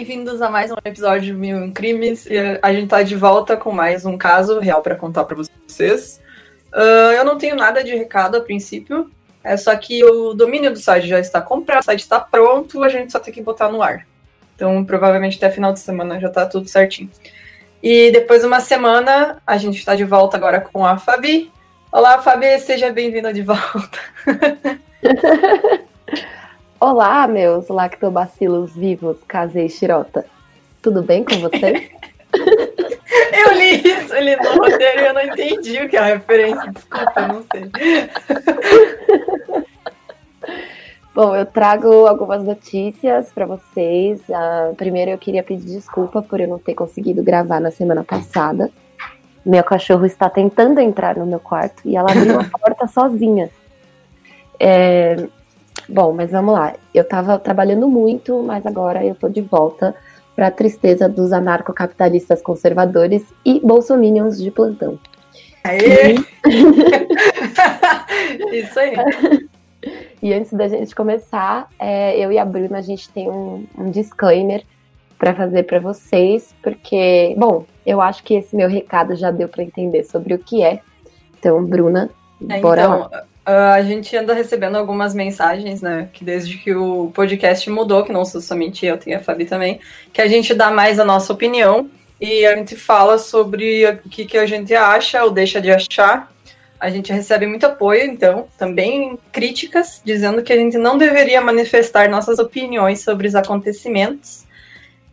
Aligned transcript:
Bem-vindos 0.00 0.40
a 0.40 0.48
mais 0.48 0.70
um 0.70 0.76
episódio 0.82 1.26
de 1.26 1.34
Mil 1.34 1.72
Crimes. 1.72 2.26
A 2.62 2.72
gente 2.72 2.88
tá 2.88 3.02
de 3.02 3.14
volta 3.14 3.54
com 3.54 3.70
mais 3.70 4.06
um 4.06 4.16
caso 4.16 4.58
real 4.58 4.80
para 4.80 4.96
contar 4.96 5.24
para 5.24 5.36
vocês. 5.36 6.18
Uh, 6.72 7.12
eu 7.12 7.22
não 7.22 7.36
tenho 7.36 7.54
nada 7.54 7.84
de 7.84 7.94
recado 7.94 8.34
a 8.34 8.40
princípio, 8.40 9.10
é 9.44 9.58
só 9.58 9.76
que 9.76 10.02
o 10.02 10.32
domínio 10.32 10.72
do 10.72 10.78
site 10.78 11.06
já 11.06 11.20
está 11.20 11.42
comprado, 11.42 11.82
o 11.82 11.84
site 11.84 12.00
está 12.00 12.18
pronto, 12.18 12.82
a 12.82 12.88
gente 12.88 13.12
só 13.12 13.18
tem 13.18 13.34
que 13.34 13.42
botar 13.42 13.70
no 13.70 13.82
ar. 13.82 14.06
Então, 14.56 14.82
provavelmente 14.86 15.36
até 15.36 15.50
final 15.50 15.70
de 15.70 15.80
semana 15.80 16.18
já 16.18 16.30
tá 16.30 16.46
tudo 16.46 16.66
certinho. 16.66 17.10
E 17.82 18.10
depois 18.10 18.40
de 18.40 18.46
uma 18.46 18.60
semana, 18.60 19.36
a 19.46 19.58
gente 19.58 19.76
está 19.80 19.94
de 19.94 20.04
volta 20.04 20.34
agora 20.34 20.62
com 20.62 20.86
a 20.86 20.96
Fabi. 20.96 21.52
Olá, 21.92 22.22
Fabi, 22.22 22.58
seja 22.58 22.90
bem-vinda 22.90 23.34
de 23.34 23.42
volta. 23.42 23.98
Olá, 26.80 27.28
meus 27.28 27.68
lactobacilos 27.68 28.74
vivos, 28.74 29.18
casei 29.28 29.68
xirota. 29.68 30.24
Tudo 30.80 31.02
bem 31.02 31.22
com 31.22 31.38
vocês? 31.38 31.90
eu 32.32 33.52
li 33.54 33.82
isso, 33.86 34.14
eu 34.14 34.24
li 34.24 34.34
no 34.36 34.50
roteiro 34.54 35.00
e 35.00 35.06
eu 35.06 35.12
não 35.12 35.20
entendi 35.20 35.76
o 35.76 35.88
que 35.90 35.96
é 35.98 36.00
a 36.00 36.06
referência. 36.06 36.72
Desculpa, 36.72 37.12
eu 37.20 37.28
não 37.28 37.44
sei. 37.52 37.70
Bom, 41.14 41.36
eu 41.36 41.44
trago 41.44 42.06
algumas 42.06 42.42
notícias 42.42 43.30
para 43.30 43.44
vocês. 43.44 44.18
Uh, 44.20 44.74
primeiro, 44.74 45.10
eu 45.10 45.18
queria 45.18 45.42
pedir 45.42 45.66
desculpa 45.66 46.22
por 46.22 46.40
eu 46.40 46.48
não 46.48 46.58
ter 46.58 46.72
conseguido 46.72 47.22
gravar 47.22 47.60
na 47.60 47.70
semana 47.70 48.02
passada. 48.02 48.70
Meu 49.44 49.62
cachorro 49.62 50.06
está 50.06 50.30
tentando 50.30 50.80
entrar 50.80 51.16
no 51.16 51.26
meu 51.26 51.40
quarto 51.40 51.82
e 51.84 51.94
ela 51.94 52.10
abriu 52.10 52.40
a 52.40 52.44
porta 52.44 52.86
sozinha. 52.86 53.50
É, 54.58 55.28
Bom, 55.90 56.12
mas 56.12 56.30
vamos 56.30 56.54
lá. 56.54 56.74
Eu 56.94 57.02
estava 57.02 57.38
trabalhando 57.38 57.88
muito, 57.88 58.42
mas 58.42 58.64
agora 58.64 59.04
eu 59.04 59.12
estou 59.12 59.28
de 59.28 59.40
volta 59.40 59.94
para 60.36 60.46
a 60.46 60.50
tristeza 60.50 61.08
dos 61.08 61.32
anarcocapitalistas 61.32 62.40
conservadores 62.40 63.24
e 63.44 63.60
bolsominions 63.60 64.40
de 64.40 64.50
plantão. 64.50 64.98
Aê! 65.64 66.14
Isso 68.52 68.78
aí. 68.78 68.94
E 70.22 70.32
antes 70.32 70.52
da 70.52 70.68
gente 70.68 70.94
começar, 70.94 71.68
é, 71.78 72.18
eu 72.18 72.30
e 72.30 72.38
a 72.38 72.44
Bruna, 72.44 72.78
a 72.78 72.82
gente 72.82 73.10
tem 73.10 73.28
um, 73.28 73.66
um 73.76 73.90
disclaimer 73.90 74.62
para 75.18 75.34
fazer 75.34 75.64
para 75.64 75.80
vocês, 75.80 76.54
porque, 76.62 77.34
bom, 77.36 77.66
eu 77.84 78.00
acho 78.00 78.22
que 78.22 78.34
esse 78.34 78.54
meu 78.54 78.68
recado 78.68 79.16
já 79.16 79.30
deu 79.30 79.48
para 79.48 79.62
entender 79.62 80.04
sobre 80.04 80.34
o 80.34 80.38
que 80.38 80.62
é. 80.62 80.80
Então, 81.38 81.62
Bruna, 81.64 82.10
é, 82.48 82.60
bora 82.60 82.82
então, 82.82 83.00
lá. 83.00 83.24
Uh, 83.46 83.72
a 83.74 83.82
gente 83.82 84.14
anda 84.16 84.34
recebendo 84.34 84.76
algumas 84.76 85.14
mensagens, 85.14 85.80
né? 85.80 86.08
Que 86.12 86.22
desde 86.22 86.58
que 86.58 86.74
o 86.74 87.10
podcast 87.14 87.68
mudou, 87.70 88.04
que 88.04 88.12
não 88.12 88.24
sou 88.24 88.40
somente 88.40 88.84
eu, 88.84 88.98
tem 88.98 89.14
a 89.14 89.20
Fabi 89.20 89.44
também, 89.44 89.80
que 90.12 90.20
a 90.20 90.28
gente 90.28 90.54
dá 90.54 90.70
mais 90.70 90.98
a 90.98 91.04
nossa 91.04 91.32
opinião 91.32 91.90
e 92.20 92.44
a 92.44 92.54
gente 92.54 92.76
fala 92.76 93.16
sobre 93.16 93.86
o 93.86 94.08
que, 94.10 94.26
que 94.26 94.36
a 94.36 94.44
gente 94.44 94.74
acha 94.74 95.24
ou 95.24 95.30
deixa 95.30 95.60
de 95.60 95.70
achar. 95.70 96.30
A 96.78 96.90
gente 96.90 97.12
recebe 97.12 97.46
muito 97.46 97.64
apoio, 97.64 98.04
então, 98.04 98.46
também 98.58 99.18
críticas, 99.32 100.00
dizendo 100.04 100.42
que 100.42 100.52
a 100.52 100.56
gente 100.56 100.78
não 100.78 100.96
deveria 100.96 101.40
manifestar 101.40 102.08
nossas 102.08 102.38
opiniões 102.38 103.02
sobre 103.02 103.26
os 103.26 103.34
acontecimentos 103.34 104.46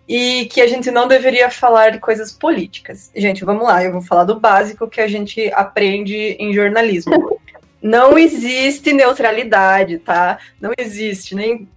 e 0.08 0.46
que 0.46 0.62
a 0.62 0.68
gente 0.68 0.90
não 0.90 1.08
deveria 1.08 1.50
falar 1.50 1.92
de 1.92 2.00
coisas 2.00 2.32
políticas. 2.32 3.12
Gente, 3.16 3.44
vamos 3.44 3.64
lá, 3.64 3.84
eu 3.84 3.92
vou 3.92 4.02
falar 4.02 4.24
do 4.24 4.40
básico 4.40 4.88
que 4.88 5.02
a 5.02 5.08
gente 5.08 5.52
aprende 5.54 6.38
em 6.40 6.54
jornalismo. 6.54 7.40
Não 7.82 8.18
existe 8.18 8.92
neutralidade, 8.92 10.00
tá? 10.00 10.40
Não 10.60 10.72
existe 10.78 11.36
nem 11.36 11.68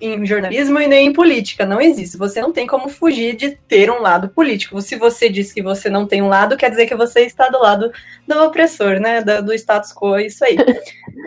em 0.00 0.24
jornalismo 0.24 0.80
e 0.80 0.86
nem 0.86 1.08
em 1.08 1.12
política. 1.12 1.66
Não 1.66 1.80
existe. 1.80 2.16
Você 2.16 2.40
não 2.40 2.52
tem 2.52 2.66
como 2.66 2.88
fugir 2.88 3.34
de 3.34 3.50
ter 3.50 3.90
um 3.90 4.00
lado 4.00 4.28
político. 4.28 4.80
Se 4.80 4.96
você 4.96 5.28
diz 5.28 5.52
que 5.52 5.62
você 5.62 5.90
não 5.90 6.06
tem 6.06 6.22
um 6.22 6.28
lado, 6.28 6.56
quer 6.56 6.70
dizer 6.70 6.86
que 6.86 6.94
você 6.94 7.22
está 7.22 7.48
do 7.48 7.58
lado 7.58 7.92
do 8.26 8.38
opressor, 8.44 9.00
né? 9.00 9.20
Do, 9.20 9.42
do 9.42 9.54
status 9.54 9.92
quo, 9.92 10.16
é 10.16 10.26
isso 10.26 10.44
aí. 10.44 10.56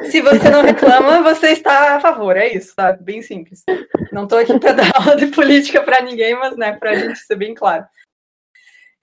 Se 0.10 0.22
você 0.22 0.50
não 0.50 0.62
reclama, 0.62 1.22
você 1.22 1.48
está 1.50 1.96
a 1.96 2.00
favor. 2.00 2.38
É 2.38 2.54
isso, 2.54 2.74
tá? 2.76 2.94
Bem 2.94 3.22
simples. 3.22 3.64
Não 4.12 4.24
estou 4.24 4.40
aqui 4.40 4.58
para 4.60 4.72
dar 4.72 4.92
aula 4.96 5.16
de 5.18 5.28
política 5.28 5.82
para 5.82 6.02
ninguém, 6.02 6.36
mas, 6.36 6.56
né, 6.56 6.74
para 6.74 6.92
a 6.92 6.96
gente 6.96 7.20
ser 7.20 7.36
bem 7.36 7.54
claro. 7.54 7.86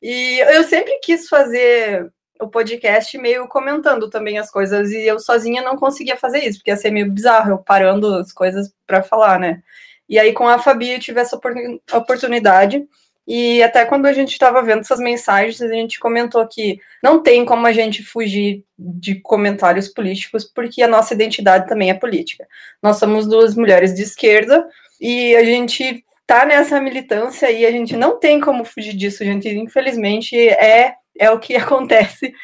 E 0.01 0.41
eu 0.57 0.65
sempre 0.65 0.99
quis 1.01 1.29
fazer 1.29 2.11
o 2.43 2.49
podcast 2.49 3.17
meio 3.19 3.47
comentando 3.49 4.11
também 4.11 4.39
as 4.39 4.51
coisas 4.51 4.91
e 4.91 5.07
eu 5.07 5.19
sozinha 5.19 5.63
não 5.63 5.77
conseguia 5.77 6.17
fazer 6.17 6.41
isso, 6.41 6.59
porque 6.59 6.71
ia 6.71 6.77
ser 6.77 6.91
meio 6.91 7.11
bizarro 7.11 7.53
eu 7.53 7.59
parando 7.59 8.15
as 8.17 8.33
coisas 8.33 8.73
para 8.87 9.03
falar, 9.03 9.39
né? 9.39 9.63
E 10.09 10.19
aí 10.19 10.33
com 10.33 10.49
a 10.49 10.59
Fabi 10.59 10.91
eu 10.91 11.01
tive 11.01 11.21
essa 11.21 11.39
oportunidade 11.93 12.87
e 13.27 13.63
até 13.63 13.85
quando 13.85 14.07
a 14.07 14.13
gente 14.13 14.33
estava 14.33 14.61
vendo 14.63 14.81
essas 14.81 14.99
mensagens, 14.99 15.63
a 15.63 15.69
gente 15.69 16.01
comentou 16.01 16.47
que 16.47 16.81
não 17.03 17.23
tem 17.23 17.45
como 17.45 17.67
a 17.67 17.73
gente 17.73 18.03
fugir 18.03 18.65
de 18.77 19.15
comentários 19.21 19.89
políticos, 19.89 20.45
porque 20.45 20.83
a 20.83 20.89
nossa 20.89 21.15
identidade 21.15 21.69
também 21.69 21.91
é 21.91 21.95
política. 21.95 22.47
Nós 22.83 22.99
somos 22.99 23.27
duas 23.27 23.55
mulheres 23.55 23.95
de 23.95 24.03
esquerda 24.03 24.67
e 25.01 25.37
a 25.37 25.45
gente 25.45 26.05
tá 26.27 26.45
nessa 26.45 26.81
militância 26.81 27.51
e 27.51 27.65
a 27.65 27.71
gente 27.71 27.97
não 27.97 28.19
tem 28.19 28.41
como 28.41 28.65
fugir 28.65 28.95
disso, 28.95 29.25
gente. 29.25 29.49
Infelizmente, 29.49 30.37
é 30.37 30.97
é 31.19 31.31
o 31.31 31.39
que 31.39 31.55
acontece. 31.57 32.35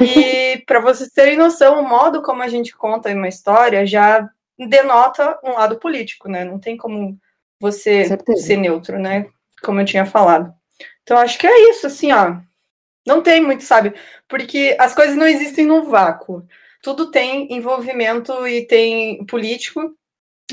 E 0.00 0.62
para 0.66 0.80
vocês 0.80 1.10
terem 1.10 1.36
noção, 1.36 1.80
o 1.80 1.88
modo 1.88 2.22
como 2.22 2.42
a 2.42 2.48
gente 2.48 2.76
conta 2.76 3.12
uma 3.12 3.28
história 3.28 3.86
já 3.86 4.28
denota 4.58 5.38
um 5.42 5.52
lado 5.52 5.78
político, 5.78 6.28
né? 6.28 6.44
Não 6.44 6.58
tem 6.58 6.76
como 6.76 7.18
você 7.60 8.04
ser 8.36 8.56
neutro, 8.56 8.98
né? 8.98 9.26
Como 9.62 9.80
eu 9.80 9.84
tinha 9.84 10.04
falado. 10.04 10.52
Então 11.02 11.16
acho 11.18 11.38
que 11.38 11.46
é 11.46 11.70
isso, 11.70 11.86
assim, 11.86 12.12
ó. 12.12 12.36
Não 13.06 13.22
tem 13.22 13.40
muito, 13.40 13.62
sabe? 13.62 13.94
Porque 14.28 14.76
as 14.78 14.94
coisas 14.94 15.16
não 15.16 15.26
existem 15.26 15.64
no 15.64 15.84
vácuo. 15.84 16.46
Tudo 16.82 17.10
tem 17.10 17.52
envolvimento 17.52 18.46
e 18.46 18.66
tem 18.66 19.24
político 19.26 19.96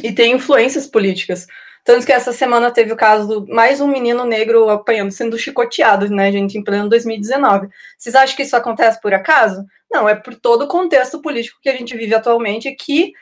e 0.01 0.11
tem 0.11 0.33
influências 0.33 0.87
políticas. 0.87 1.47
Tanto 1.83 2.05
que 2.05 2.13
essa 2.13 2.31
semana 2.31 2.71
teve 2.71 2.93
o 2.93 2.97
caso 2.97 3.41
do 3.41 3.53
mais 3.53 3.81
um 3.81 3.87
menino 3.87 4.23
negro 4.23 4.69
apanhando, 4.69 5.11
sendo 5.11 5.37
chicoteado, 5.37 6.09
né, 6.09 6.31
gente, 6.31 6.57
em 6.57 6.63
pleno 6.63 6.87
2019. 6.87 7.67
Vocês 7.97 8.15
acham 8.15 8.35
que 8.35 8.43
isso 8.43 8.55
acontece 8.55 9.01
por 9.01 9.13
acaso? 9.13 9.65
Não, 9.91 10.07
é 10.07 10.15
por 10.15 10.33
todo 10.35 10.63
o 10.63 10.67
contexto 10.67 11.21
político 11.21 11.59
que 11.61 11.69
a 11.69 11.75
gente 11.75 11.95
vive 11.95 12.15
atualmente 12.15 12.71
que 12.71 13.13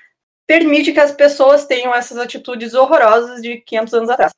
permite 0.45 0.91
que 0.91 0.99
as 0.99 1.11
pessoas 1.11 1.65
tenham 1.65 1.93
essas 1.95 2.17
atitudes 2.17 2.73
horrorosas 2.73 3.41
de 3.41 3.61
500 3.61 3.93
anos 3.93 4.09
atrás. 4.09 4.33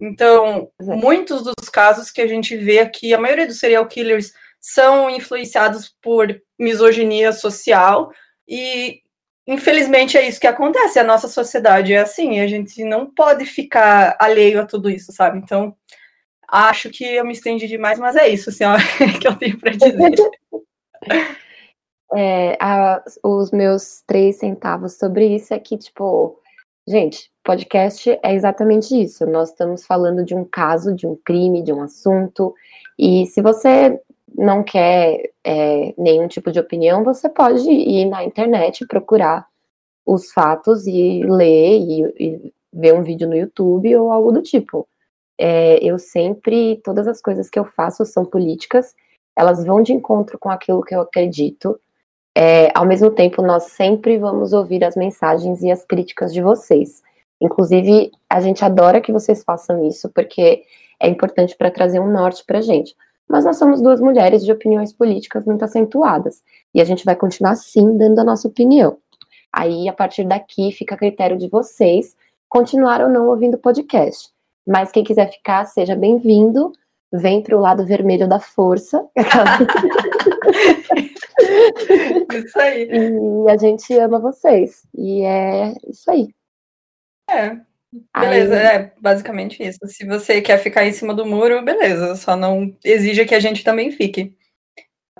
Então, 0.00 0.70
muitos 0.80 1.42
dos 1.42 1.68
casos 1.68 2.10
que 2.10 2.20
a 2.20 2.26
gente 2.26 2.56
vê 2.56 2.78
aqui, 2.78 3.12
a 3.12 3.18
maioria 3.18 3.46
dos 3.46 3.58
serial 3.58 3.86
killers 3.86 4.32
são 4.60 5.10
influenciados 5.10 5.94
por 6.00 6.40
misoginia 6.58 7.32
social 7.32 8.12
e 8.46 9.00
infelizmente 9.50 10.16
é 10.16 10.26
isso 10.26 10.40
que 10.40 10.46
acontece. 10.46 10.98
A 10.98 11.04
nossa 11.04 11.28
sociedade 11.28 11.92
é 11.92 11.98
assim, 11.98 12.40
a 12.40 12.46
gente 12.46 12.84
não 12.84 13.06
pode 13.06 13.44
ficar 13.44 14.16
alheio 14.18 14.60
a 14.60 14.66
tudo 14.66 14.88
isso, 14.88 15.12
sabe? 15.12 15.38
Então, 15.38 15.74
acho 16.48 16.88
que 16.90 17.04
eu 17.04 17.24
me 17.24 17.32
estendi 17.32 17.66
demais, 17.66 17.98
mas 17.98 18.16
é 18.16 18.28
isso, 18.28 18.50
assim, 18.50 18.64
ó, 18.64 18.76
que 19.20 19.26
eu 19.26 19.36
tenho 19.36 19.58
para 19.58 19.72
dizer. 19.72 20.14
É, 22.14 22.56
a, 22.60 23.02
os 23.24 23.50
meus 23.50 24.02
três 24.06 24.36
centavos 24.36 24.98
sobre 24.98 25.26
isso 25.34 25.52
é 25.52 25.58
que, 25.58 25.76
tipo, 25.76 26.40
gente, 26.86 27.30
podcast 27.44 28.18
é 28.22 28.34
exatamente 28.34 29.00
isso. 29.00 29.26
Nós 29.26 29.50
estamos 29.50 29.84
falando 29.84 30.24
de 30.24 30.34
um 30.34 30.44
caso, 30.44 30.94
de 30.94 31.06
um 31.06 31.16
crime, 31.24 31.62
de 31.62 31.72
um 31.72 31.82
assunto. 31.82 32.54
E 32.98 33.26
se 33.26 33.40
você 33.40 34.00
não 34.36 34.62
quer 34.62 35.30
é, 35.44 35.94
nenhum 35.96 36.28
tipo 36.28 36.50
de 36.50 36.60
opinião, 36.60 37.04
você 37.04 37.28
pode 37.28 37.68
ir 37.70 38.06
na 38.06 38.24
internet 38.24 38.86
procurar 38.86 39.46
os 40.06 40.32
fatos 40.32 40.86
e 40.86 41.22
ler 41.24 41.78
e, 41.78 42.02
e 42.18 42.52
ver 42.72 42.94
um 42.94 43.02
vídeo 43.02 43.28
no 43.28 43.36
YouTube 43.36 43.94
ou 43.96 44.10
algo 44.10 44.32
do 44.32 44.42
tipo. 44.42 44.88
É, 45.38 45.82
eu 45.82 45.98
sempre, 45.98 46.80
todas 46.84 47.06
as 47.06 47.20
coisas 47.20 47.48
que 47.48 47.58
eu 47.58 47.64
faço 47.64 48.04
são 48.04 48.24
políticas, 48.24 48.94
elas 49.36 49.64
vão 49.64 49.82
de 49.82 49.92
encontro 49.92 50.38
com 50.38 50.50
aquilo 50.50 50.82
que 50.82 50.94
eu 50.94 51.00
acredito. 51.00 51.80
É, 52.36 52.70
ao 52.74 52.86
mesmo 52.86 53.10
tempo, 53.10 53.42
nós 53.42 53.64
sempre 53.64 54.18
vamos 54.18 54.52
ouvir 54.52 54.84
as 54.84 54.96
mensagens 54.96 55.62
e 55.62 55.70
as 55.70 55.84
críticas 55.84 56.32
de 56.32 56.42
vocês. 56.42 57.02
Inclusive, 57.40 58.10
a 58.28 58.40
gente 58.40 58.64
adora 58.64 59.00
que 59.00 59.12
vocês 59.12 59.42
façam 59.42 59.86
isso, 59.86 60.10
porque 60.10 60.62
é 61.00 61.08
importante 61.08 61.56
para 61.56 61.70
trazer 61.70 62.00
um 62.00 62.10
norte 62.10 62.44
para 62.44 62.58
a 62.58 62.62
gente 62.62 62.94
mas 63.28 63.44
nós 63.44 63.56
somos 63.56 63.80
duas 63.80 64.00
mulheres 64.00 64.44
de 64.44 64.52
opiniões 64.52 64.92
políticas 64.92 65.44
muito 65.44 65.64
acentuadas. 65.64 66.42
E 66.74 66.80
a 66.80 66.84
gente 66.84 67.04
vai 67.04 67.14
continuar 67.14 67.54
sim 67.54 67.96
dando 67.96 68.18
a 68.18 68.24
nossa 68.24 68.48
opinião. 68.48 68.98
Aí, 69.52 69.88
a 69.88 69.92
partir 69.92 70.24
daqui, 70.24 70.72
fica 70.72 70.94
a 70.94 70.98
critério 70.98 71.36
de 71.36 71.48
vocês 71.48 72.16
continuar 72.48 73.00
ou 73.00 73.08
não 73.08 73.28
ouvindo 73.28 73.54
o 73.54 73.58
podcast. 73.58 74.28
Mas 74.66 74.92
quem 74.92 75.04
quiser 75.04 75.30
ficar, 75.30 75.64
seja 75.66 75.96
bem-vindo. 75.96 76.72
Vem 77.12 77.42
para 77.42 77.56
o 77.56 77.60
lado 77.60 77.84
vermelho 77.84 78.28
da 78.28 78.38
força. 78.38 79.04
isso 82.32 82.60
aí. 82.60 82.88
E 82.88 83.50
a 83.50 83.56
gente 83.56 83.92
ama 83.98 84.20
vocês. 84.20 84.86
E 84.94 85.22
é 85.22 85.74
isso 85.88 86.08
aí. 86.10 86.28
É. 87.28 87.69
Beleza, 88.18 88.56
Aí... 88.56 88.66
é 88.66 88.92
basicamente 89.00 89.62
isso. 89.62 89.78
Se 89.86 90.06
você 90.06 90.40
quer 90.40 90.58
ficar 90.58 90.86
em 90.86 90.92
cima 90.92 91.14
do 91.14 91.26
muro, 91.26 91.64
beleza. 91.64 92.14
Só 92.16 92.36
não 92.36 92.74
exija 92.84 93.24
que 93.24 93.34
a 93.34 93.40
gente 93.40 93.64
também 93.64 93.90
fique. 93.90 94.36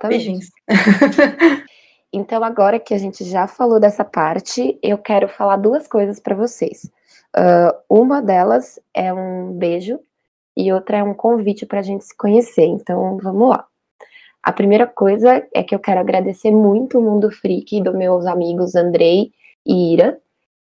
Beijinhos. 0.08 0.46
então, 2.12 2.42
agora 2.42 2.78
que 2.78 2.94
a 2.94 2.98
gente 2.98 3.24
já 3.24 3.46
falou 3.46 3.80
dessa 3.80 4.04
parte, 4.04 4.78
eu 4.82 4.96
quero 4.96 5.28
falar 5.28 5.56
duas 5.56 5.86
coisas 5.86 6.20
para 6.20 6.34
vocês. 6.34 6.90
Uh, 7.36 7.72
uma 7.88 8.22
delas 8.22 8.80
é 8.94 9.12
um 9.12 9.52
beijo 9.52 10.00
e 10.56 10.72
outra 10.72 10.98
é 10.98 11.02
um 11.02 11.14
convite 11.14 11.66
para 11.66 11.80
a 11.80 11.82
gente 11.82 12.04
se 12.04 12.16
conhecer. 12.16 12.64
Então, 12.64 13.18
vamos 13.18 13.50
lá. 13.50 13.66
A 14.42 14.52
primeira 14.52 14.86
coisa 14.86 15.46
é 15.54 15.62
que 15.62 15.74
eu 15.74 15.78
quero 15.78 16.00
agradecer 16.00 16.50
muito 16.50 16.98
o 16.98 17.02
Mundo 17.02 17.30
Freak 17.30 17.82
dos 17.82 17.94
meus 17.94 18.26
amigos 18.26 18.74
Andrei 18.74 19.32
e 19.66 19.92
Ira. 19.92 20.18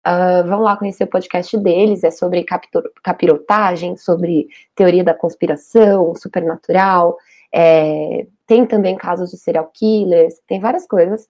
Uh, 0.07 0.47
vão 0.47 0.61
lá 0.61 0.77
conhecer 0.77 1.03
o 1.03 1.09
podcast 1.09 1.59
deles, 1.59 2.05
é 2.05 2.13
sobre 2.13 2.45
capirotagem, 3.03 3.97
sobre 3.97 4.47
teoria 4.75 5.03
da 5.03 5.13
conspiração, 5.13 6.15
supernatural, 6.15 7.17
é, 7.53 8.27
tem 8.47 8.67
também 8.67 8.97
casos 8.97 9.31
de 9.31 9.37
serial 9.37 9.71
killers, 9.73 10.35
tem 10.47 10.61
várias 10.61 10.87
coisas. 10.87 11.29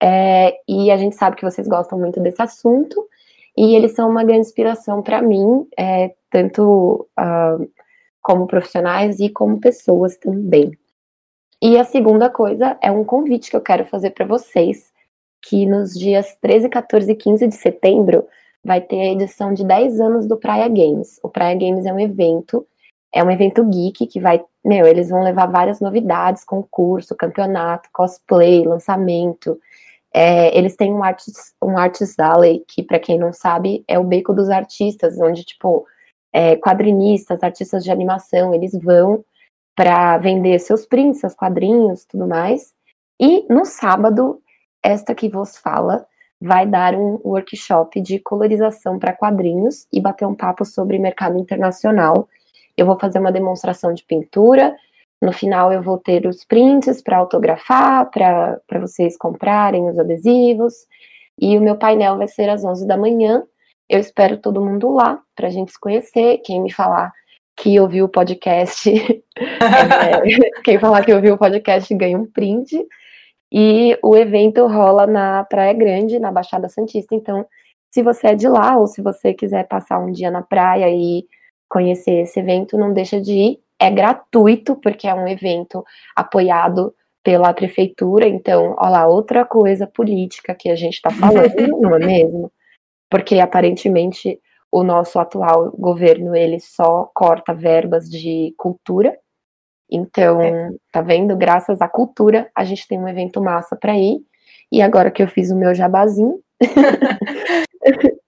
É, 0.00 0.54
e 0.68 0.90
a 0.90 0.96
gente 0.96 1.16
sabe 1.16 1.36
que 1.36 1.44
vocês 1.44 1.66
gostam 1.66 1.98
muito 1.98 2.20
desse 2.20 2.42
assunto, 2.42 3.08
e 3.56 3.74
eles 3.74 3.92
são 3.92 4.08
uma 4.10 4.24
grande 4.24 4.46
inspiração 4.46 5.02
para 5.02 5.22
mim, 5.22 5.66
é, 5.78 6.14
tanto 6.30 7.08
uh, 7.18 7.70
como 8.20 8.46
profissionais 8.46 9.20
e 9.20 9.28
como 9.28 9.60
pessoas 9.60 10.16
também. 10.16 10.72
E 11.60 11.78
a 11.78 11.84
segunda 11.84 12.28
coisa 12.28 12.76
é 12.82 12.90
um 12.90 13.04
convite 13.04 13.50
que 13.50 13.56
eu 13.56 13.60
quero 13.60 13.84
fazer 13.86 14.10
para 14.10 14.26
vocês, 14.26 14.91
que 15.42 15.66
nos 15.66 15.92
dias 15.92 16.36
13, 16.40 16.68
14 16.68 17.10
e 17.10 17.14
15 17.14 17.48
de 17.48 17.54
setembro 17.54 18.26
vai 18.64 18.80
ter 18.80 19.00
a 19.00 19.12
edição 19.12 19.52
de 19.52 19.64
10 19.64 20.00
anos 20.00 20.26
do 20.26 20.36
Praia 20.36 20.68
Games. 20.68 21.18
O 21.22 21.28
Praia 21.28 21.56
Games 21.56 21.84
é 21.84 21.92
um 21.92 21.98
evento, 21.98 22.66
é 23.12 23.22
um 23.22 23.30
evento 23.30 23.64
geek 23.64 24.06
que 24.06 24.20
vai, 24.20 24.42
meu, 24.64 24.86
eles 24.86 25.10
vão 25.10 25.22
levar 25.22 25.46
várias 25.46 25.80
novidades, 25.80 26.44
concurso, 26.44 27.16
campeonato, 27.16 27.88
cosplay, 27.92 28.64
lançamento. 28.64 29.58
É, 30.14 30.56
eles 30.56 30.76
têm 30.76 30.92
um 30.92 31.02
Artist, 31.02 31.54
um 31.60 31.76
Artist 31.76 32.20
Alley, 32.20 32.64
que 32.68 32.82
para 32.82 33.00
quem 33.00 33.18
não 33.18 33.32
sabe, 33.32 33.82
é 33.88 33.98
o 33.98 34.04
beco 34.04 34.32
dos 34.32 34.48
artistas, 34.48 35.18
onde, 35.18 35.44
tipo, 35.44 35.84
é, 36.32 36.56
quadrinistas, 36.56 37.42
artistas 37.42 37.82
de 37.82 37.90
animação, 37.90 38.54
eles 38.54 38.72
vão 38.72 39.24
para 39.74 40.18
vender 40.18 40.58
seus 40.58 40.86
prints, 40.86 41.20
seus 41.20 41.34
quadrinhos, 41.34 42.04
tudo 42.04 42.26
mais. 42.28 42.74
E 43.20 43.46
no 43.48 43.64
sábado, 43.64 44.41
esta 44.82 45.14
que 45.14 45.28
vos 45.28 45.56
fala 45.56 46.06
vai 46.40 46.66
dar 46.66 46.94
um 46.94 47.20
workshop 47.24 48.00
de 48.00 48.18
colorização 48.18 48.98
para 48.98 49.12
quadrinhos 49.12 49.86
e 49.92 50.00
bater 50.00 50.26
um 50.26 50.34
papo 50.34 50.64
sobre 50.64 50.98
mercado 50.98 51.38
internacional. 51.38 52.28
Eu 52.76 52.84
vou 52.84 52.98
fazer 52.98 53.20
uma 53.20 53.30
demonstração 53.30 53.94
de 53.94 54.02
pintura. 54.02 54.74
No 55.20 55.32
final, 55.32 55.72
eu 55.72 55.80
vou 55.80 55.98
ter 55.98 56.26
os 56.26 56.44
prints 56.44 57.00
para 57.00 57.18
autografar, 57.18 58.10
para 58.10 58.60
vocês 58.80 59.16
comprarem 59.16 59.88
os 59.88 59.96
adesivos. 59.96 60.74
E 61.40 61.56
o 61.56 61.60
meu 61.60 61.76
painel 61.76 62.18
vai 62.18 62.26
ser 62.26 62.48
às 62.48 62.64
11 62.64 62.86
da 62.88 62.96
manhã. 62.96 63.44
Eu 63.88 64.00
espero 64.00 64.36
todo 64.36 64.60
mundo 64.60 64.90
lá 64.90 65.20
para 65.36 65.46
a 65.46 65.50
gente 65.50 65.70
se 65.70 65.78
conhecer. 65.78 66.38
Quem 66.38 66.60
me 66.60 66.72
falar 66.72 67.12
que 67.56 67.78
ouviu 67.78 68.06
o 68.06 68.08
podcast, 68.08 68.90
é, 69.38 70.60
quem 70.64 70.78
falar 70.78 71.04
que 71.04 71.14
ouviu 71.14 71.34
o 71.34 71.38
podcast 71.38 71.94
ganha 71.94 72.18
um 72.18 72.26
print. 72.26 72.84
E 73.52 73.98
o 74.02 74.16
evento 74.16 74.66
rola 74.66 75.06
na 75.06 75.44
Praia 75.44 75.74
Grande, 75.74 76.18
na 76.18 76.32
Baixada 76.32 76.70
Santista. 76.70 77.14
Então, 77.14 77.46
se 77.90 78.02
você 78.02 78.28
é 78.28 78.34
de 78.34 78.48
lá 78.48 78.78
ou 78.78 78.86
se 78.86 79.02
você 79.02 79.34
quiser 79.34 79.68
passar 79.68 79.98
um 79.98 80.10
dia 80.10 80.30
na 80.30 80.40
praia 80.40 80.88
e 80.88 81.26
conhecer 81.68 82.22
esse 82.22 82.40
evento, 82.40 82.78
não 82.78 82.94
deixa 82.94 83.20
de 83.20 83.32
ir. 83.32 83.60
É 83.78 83.90
gratuito, 83.90 84.76
porque 84.76 85.06
é 85.06 85.14
um 85.14 85.28
evento 85.28 85.84
apoiado 86.16 86.94
pela 87.22 87.52
prefeitura. 87.52 88.26
Então, 88.26 88.74
olha 88.78 88.90
lá, 88.90 89.06
outra 89.06 89.44
coisa 89.44 89.86
política 89.86 90.54
que 90.54 90.70
a 90.70 90.74
gente 90.74 90.94
está 90.94 91.10
falando, 91.10 91.52
não 91.78 91.94
é 91.96 91.98
mesmo? 91.98 92.50
Porque 93.10 93.38
aparentemente 93.38 94.40
o 94.70 94.82
nosso 94.82 95.18
atual 95.18 95.70
governo 95.72 96.34
ele 96.34 96.58
só 96.58 97.10
corta 97.14 97.52
verbas 97.52 98.08
de 98.08 98.54
cultura. 98.56 99.14
Então, 99.94 100.40
é. 100.40 100.70
tá 100.90 101.02
vendo? 101.02 101.36
Graças 101.36 101.82
à 101.82 101.88
cultura, 101.88 102.50
a 102.54 102.64
gente 102.64 102.88
tem 102.88 102.98
um 102.98 103.06
evento 103.06 103.42
massa 103.42 103.76
para 103.76 103.94
ir. 103.94 104.22
E 104.72 104.80
agora 104.80 105.10
que 105.10 105.22
eu 105.22 105.28
fiz 105.28 105.50
o 105.50 105.56
meu 105.56 105.74
jabazinho, 105.74 106.42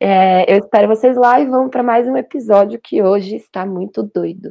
é, 0.00 0.52
eu 0.52 0.58
espero 0.58 0.88
vocês 0.88 1.16
lá 1.16 1.38
e 1.38 1.46
vamos 1.46 1.70
para 1.70 1.84
mais 1.84 2.08
um 2.08 2.16
episódio 2.16 2.80
que 2.82 3.00
hoje 3.00 3.36
está 3.36 3.64
muito 3.64 4.02
doido. 4.02 4.50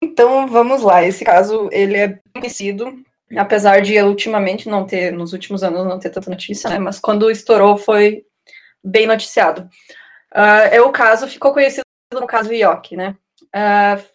Então, 0.00 0.46
vamos 0.46 0.82
lá. 0.82 1.02
Esse 1.02 1.24
caso, 1.24 1.68
ele 1.72 1.96
é 1.96 2.20
conhecido, 2.32 2.96
apesar 3.36 3.82
de 3.82 4.00
ultimamente 4.00 4.68
não 4.68 4.86
ter, 4.86 5.12
nos 5.12 5.32
últimos 5.32 5.64
anos 5.64 5.84
não 5.84 5.98
ter 5.98 6.10
tanta 6.10 6.30
notícia, 6.30 6.70
né? 6.70 6.78
Mas 6.78 7.00
quando 7.00 7.32
estourou 7.32 7.76
foi 7.76 8.24
bem 8.84 9.08
noticiado. 9.08 9.68
Uh, 10.32 10.70
é 10.70 10.80
o 10.80 10.92
caso, 10.92 11.26
ficou 11.26 11.52
conhecido 11.52 11.82
no 12.12 12.28
caso 12.28 12.52
Ioki, 12.52 12.96
né? 12.96 13.16
Uh, 13.46 14.13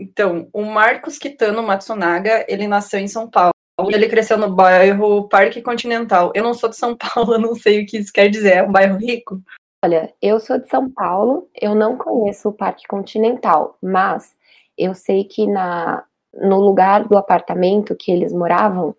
então, 0.00 0.48
o 0.52 0.62
Marcos 0.64 1.18
Kitano 1.18 1.62
Matsunaga, 1.62 2.46
ele 2.48 2.66
nasceu 2.66 2.98
em 2.98 3.06
São 3.06 3.28
Paulo. 3.28 3.52
Ele 3.88 4.08
cresceu 4.08 4.38
no 4.38 4.54
bairro 4.54 5.28
Parque 5.28 5.60
Continental. 5.60 6.32
Eu 6.34 6.42
não 6.42 6.54
sou 6.54 6.70
de 6.70 6.76
São 6.76 6.96
Paulo, 6.96 7.36
não 7.38 7.54
sei 7.54 7.82
o 7.82 7.86
que 7.86 7.98
isso 7.98 8.12
quer 8.12 8.28
dizer. 8.28 8.54
É 8.54 8.62
um 8.62 8.72
bairro 8.72 8.96
rico? 8.96 9.40
Olha, 9.84 10.12
eu 10.20 10.40
sou 10.40 10.58
de 10.58 10.68
São 10.68 10.90
Paulo, 10.90 11.48
eu 11.58 11.74
não 11.74 11.96
conheço 11.96 12.48
o 12.48 12.52
Parque 12.52 12.86
Continental, 12.86 13.78
mas 13.82 14.34
eu 14.76 14.94
sei 14.94 15.24
que 15.24 15.46
na, 15.46 16.04
no 16.34 16.60
lugar 16.60 17.06
do 17.06 17.16
apartamento 17.16 17.96
que 17.96 18.10
eles 18.10 18.32
moravam, 18.32 18.94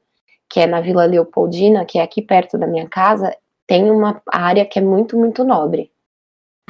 que 0.49 0.59
é 0.59 0.67
na 0.67 0.81
Vila 0.81 1.05
Leopoldina, 1.05 1.85
que 1.85 1.99
é 1.99 2.01
aqui 2.01 2.21
perto 2.21 2.57
da 2.57 2.67
minha 2.67 2.87
casa, 2.87 3.35
tem 3.67 3.89
uma 3.89 4.21
área 4.31 4.65
que 4.65 4.79
é 4.79 4.81
muito, 4.81 5.17
muito 5.17 5.43
nobre. 5.43 5.91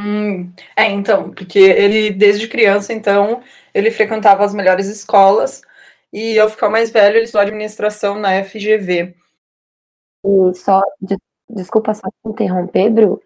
Hum, 0.03 0.51
é, 0.75 0.89
então, 0.89 1.29
porque 1.31 1.59
ele, 1.59 2.09
desde 2.09 2.47
criança, 2.47 2.91
então, 2.91 3.43
ele 3.71 3.91
frequentava 3.91 4.43
as 4.43 4.51
melhores 4.53 4.87
escolas 4.87 5.61
e 6.11 6.39
ao 6.39 6.49
ficar 6.49 6.69
mais 6.69 6.89
velho, 6.89 7.17
ele 7.17 7.25
estudou 7.25 7.41
administração 7.41 8.19
na 8.19 8.43
FGV. 8.43 9.15
E 10.25 10.53
só, 10.55 10.81
de, 10.99 11.17
desculpa 11.47 11.93
só 11.93 12.07
interromper, 12.25 12.89
Bru, 12.89 13.21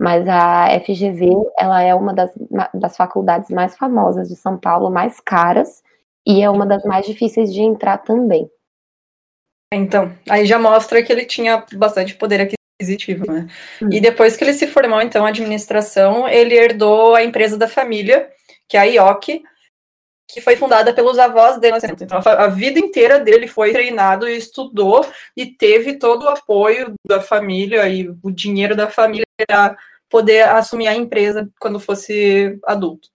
mas 0.00 0.26
a 0.28 0.68
FGV, 0.80 1.28
ela 1.58 1.82
é 1.82 1.92
uma 1.92 2.14
das, 2.14 2.30
das 2.72 2.96
faculdades 2.96 3.50
mais 3.50 3.76
famosas 3.76 4.28
de 4.28 4.36
São 4.36 4.56
Paulo, 4.56 4.90
mais 4.90 5.18
caras, 5.18 5.82
e 6.24 6.40
é 6.40 6.48
uma 6.48 6.64
das 6.64 6.84
mais 6.84 7.04
difíceis 7.04 7.52
de 7.52 7.62
entrar 7.62 7.98
também. 7.98 8.48
Então, 9.72 10.16
aí 10.30 10.46
já 10.46 10.58
mostra 10.58 11.02
que 11.02 11.12
ele 11.12 11.24
tinha 11.24 11.64
bastante 11.74 12.14
poder 12.14 12.40
aqui 12.40 12.54
aquisitivo, 12.82 13.30
né? 13.30 13.46
Hum. 13.80 13.88
E 13.90 14.00
depois 14.00 14.36
que 14.36 14.44
ele 14.44 14.52
se 14.52 14.66
formou, 14.66 15.00
então, 15.00 15.24
administração, 15.24 16.28
ele 16.28 16.54
herdou 16.54 17.14
a 17.14 17.22
empresa 17.22 17.56
da 17.56 17.68
família, 17.68 18.28
que 18.68 18.76
é 18.76 18.80
a 18.80 18.84
IOC, 18.84 19.42
que 20.28 20.40
foi 20.40 20.56
fundada 20.56 20.92
pelos 20.94 21.18
avós 21.18 21.58
dele. 21.58 21.76
Então, 22.00 22.20
a 22.24 22.48
vida 22.48 22.78
inteira 22.78 23.20
dele 23.20 23.46
foi 23.46 23.72
treinado 23.72 24.28
e 24.28 24.36
estudou 24.36 25.06
e 25.36 25.46
teve 25.46 25.98
todo 25.98 26.24
o 26.24 26.28
apoio 26.28 26.94
da 27.06 27.20
família 27.20 27.86
e 27.88 28.08
o 28.22 28.30
dinheiro 28.30 28.74
da 28.74 28.88
família 28.88 29.26
para 29.46 29.76
poder 30.08 30.48
assumir 30.48 30.88
a 30.88 30.94
empresa 30.94 31.50
quando 31.60 31.78
fosse 31.78 32.58
adulto. 32.64 33.08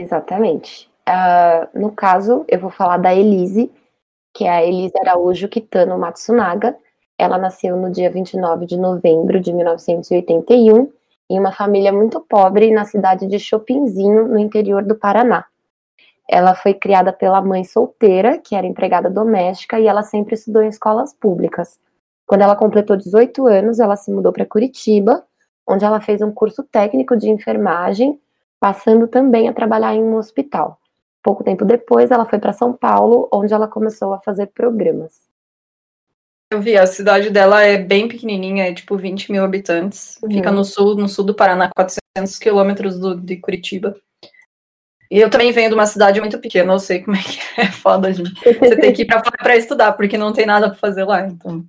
Exatamente. 0.00 0.88
Uh, 1.08 1.78
no 1.78 1.92
caso, 1.92 2.44
eu 2.48 2.58
vou 2.58 2.70
falar 2.70 2.96
da 2.96 3.14
Elise, 3.14 3.70
que 4.32 4.44
é 4.44 4.50
a 4.50 4.64
Elise 4.64 4.94
Araújo 4.98 5.48
Kitano 5.48 5.98
Matsunaga, 5.98 6.76
ela 7.18 7.38
nasceu 7.38 7.76
no 7.76 7.90
dia 7.90 8.10
29 8.10 8.66
de 8.66 8.76
novembro 8.76 9.40
de 9.40 9.52
1981 9.52 10.90
em 11.30 11.38
uma 11.38 11.52
família 11.52 11.92
muito 11.92 12.20
pobre 12.20 12.70
na 12.70 12.84
cidade 12.84 13.26
de 13.26 13.38
Chopinzinho, 13.38 14.28
no 14.28 14.38
interior 14.38 14.84
do 14.84 14.94
Paraná. 14.94 15.44
Ela 16.28 16.54
foi 16.54 16.74
criada 16.74 17.12
pela 17.12 17.40
mãe 17.40 17.64
solteira, 17.64 18.38
que 18.38 18.54
era 18.54 18.66
empregada 18.66 19.10
doméstica, 19.10 19.78
e 19.78 19.86
ela 19.86 20.02
sempre 20.02 20.34
estudou 20.34 20.62
em 20.62 20.68
escolas 20.68 21.14
públicas. 21.14 21.78
Quando 22.26 22.42
ela 22.42 22.56
completou 22.56 22.96
18 22.96 23.46
anos, 23.46 23.78
ela 23.78 23.96
se 23.96 24.10
mudou 24.10 24.32
para 24.32 24.46
Curitiba, 24.46 25.24
onde 25.66 25.84
ela 25.84 26.00
fez 26.00 26.20
um 26.20 26.32
curso 26.32 26.62
técnico 26.62 27.16
de 27.16 27.30
enfermagem, 27.30 28.20
passando 28.58 29.06
também 29.06 29.48
a 29.48 29.52
trabalhar 29.52 29.94
em 29.94 30.02
um 30.02 30.16
hospital. 30.16 30.78
Pouco 31.22 31.44
tempo 31.44 31.64
depois, 31.64 32.10
ela 32.10 32.26
foi 32.26 32.38
para 32.38 32.52
São 32.52 32.72
Paulo, 32.72 33.28
onde 33.32 33.52
ela 33.52 33.68
começou 33.68 34.12
a 34.12 34.20
fazer 34.20 34.46
programas. 34.48 35.33
Eu 36.50 36.60
vi, 36.60 36.76
a 36.76 36.86
cidade 36.86 37.30
dela 37.30 37.62
é 37.62 37.76
bem 37.76 38.06
pequenininha, 38.06 38.68
é 38.68 38.74
tipo 38.74 38.96
20 38.96 39.32
mil 39.32 39.44
habitantes. 39.44 40.18
Uhum. 40.22 40.30
Fica 40.30 40.52
no 40.52 40.64
sul, 40.64 40.94
no 40.94 41.08
sul 41.08 41.24
do 41.24 41.34
Paraná, 41.34 41.70
400 41.74 42.38
quilômetros 42.38 42.98
de 43.22 43.36
Curitiba. 43.36 43.96
E 45.10 45.18
eu 45.18 45.30
também 45.30 45.52
venho 45.52 45.68
de 45.68 45.74
uma 45.74 45.86
cidade 45.86 46.20
muito 46.20 46.38
pequena, 46.38 46.72
eu 46.72 46.78
sei 46.78 47.02
como 47.02 47.16
é 47.16 47.22
que 47.22 47.38
é 47.60 47.70
foda, 47.70 48.12
gente. 48.12 48.34
Você 48.34 48.76
tem 48.76 48.92
que 48.92 49.02
ir 49.02 49.06
pra, 49.06 49.20
pra 49.20 49.56
estudar, 49.56 49.92
porque 49.92 50.18
não 50.18 50.32
tem 50.32 50.46
nada 50.46 50.68
pra 50.68 50.78
fazer 50.78 51.04
lá, 51.04 51.26
então. 51.26 51.64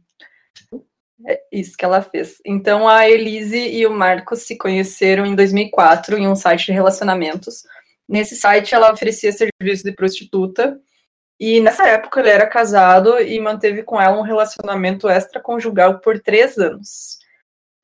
É 1.27 1.39
isso 1.51 1.75
que 1.77 1.83
ela 1.83 2.01
fez. 2.01 2.37
Então 2.45 2.87
a 2.87 3.09
Elise 3.09 3.57
e 3.57 3.85
o 3.87 3.91
Marcos 3.91 4.43
se 4.43 4.57
conheceram 4.57 5.25
em 5.25 5.35
2004 5.35 6.17
em 6.17 6.27
um 6.27 6.35
site 6.35 6.67
de 6.67 6.71
relacionamentos. 6.71 7.63
Nesse 8.07 8.35
site 8.35 8.75
ela 8.75 8.91
oferecia 8.91 9.31
serviço 9.31 9.83
de 9.83 9.91
prostituta 9.91 10.79
e 11.39 11.59
nessa 11.59 11.87
época 11.87 12.19
ele 12.19 12.29
era 12.29 12.47
casado 12.47 13.19
e 13.19 13.39
manteve 13.39 13.83
com 13.83 13.99
ela 13.99 14.17
um 14.17 14.23
relacionamento 14.23 15.09
extraconjugal 15.09 15.99
por 15.99 16.19
três 16.19 16.57
anos. 16.57 17.19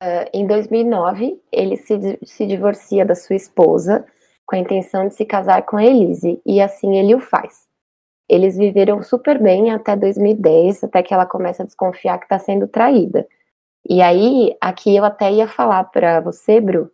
Uh, 0.02 0.28
em 0.32 0.46
2009 0.46 1.40
ele 1.52 1.76
se, 1.76 2.18
se 2.24 2.46
divorcia 2.46 3.04
da 3.04 3.14
sua 3.14 3.36
esposa 3.36 4.04
com 4.44 4.56
a 4.56 4.58
intenção 4.58 5.06
de 5.06 5.14
se 5.14 5.24
casar 5.24 5.62
com 5.62 5.78
Elise 5.78 6.40
e 6.44 6.60
assim 6.60 6.98
ele 6.98 7.14
o 7.14 7.20
faz. 7.20 7.66
Eles 8.28 8.56
viveram 8.56 9.02
super 9.02 9.38
bem 9.38 9.70
até 9.70 9.94
2010, 9.94 10.84
até 10.84 11.02
que 11.02 11.12
ela 11.12 11.26
começa 11.26 11.62
a 11.62 11.66
desconfiar 11.66 12.18
que 12.18 12.24
está 12.24 12.38
sendo 12.38 12.66
traída. 12.66 13.26
E 13.88 14.00
aí, 14.00 14.56
aqui 14.60 14.96
eu 14.96 15.04
até 15.04 15.30
ia 15.30 15.48
falar 15.48 15.84
para 15.84 16.20
você, 16.20 16.60
Bru, 16.60 16.90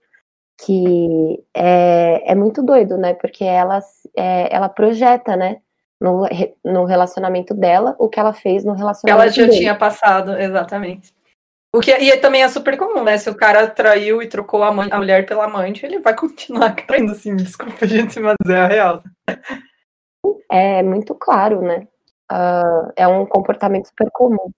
que 0.64 1.44
é, 1.54 2.32
é 2.32 2.34
muito 2.34 2.62
doido, 2.62 2.96
né? 2.96 3.14
Porque 3.14 3.44
ela, 3.44 3.78
é, 4.16 4.54
ela 4.54 4.68
projeta, 4.68 5.36
né? 5.36 5.60
No, 6.00 6.22
no 6.64 6.84
relacionamento 6.84 7.52
dela, 7.52 7.96
o 7.98 8.08
que 8.08 8.20
ela 8.20 8.32
fez 8.32 8.64
no 8.64 8.72
relacionamento 8.72 9.22
Ela 9.22 9.32
já 9.32 9.46
dele. 9.46 9.58
tinha 9.58 9.74
passado, 9.74 10.38
exatamente. 10.38 11.12
O 11.74 11.80
que 11.80 11.90
e 11.90 12.16
também 12.18 12.42
é 12.42 12.48
super 12.48 12.78
comum, 12.78 13.02
né? 13.02 13.18
Se 13.18 13.28
o 13.28 13.34
cara 13.34 13.66
traiu 13.66 14.22
e 14.22 14.28
trocou 14.28 14.62
a, 14.62 14.72
mãe, 14.72 14.88
a 14.90 14.96
mulher 14.96 15.26
pela 15.26 15.44
amante, 15.44 15.84
ele 15.84 15.98
vai 15.98 16.14
continuar 16.16 16.74
traindo, 16.76 17.12
assim. 17.12 17.34
Desculpa, 17.34 17.86
gente, 17.86 18.18
mas 18.20 18.36
é 18.48 18.56
a 18.56 18.66
real 18.66 19.02
é 20.50 20.82
muito 20.82 21.14
claro, 21.14 21.60
né? 21.62 21.86
Uh, 22.30 22.92
é 22.96 23.06
um 23.06 23.26
comportamento 23.26 23.88
super 23.88 24.10
comum. 24.10 24.50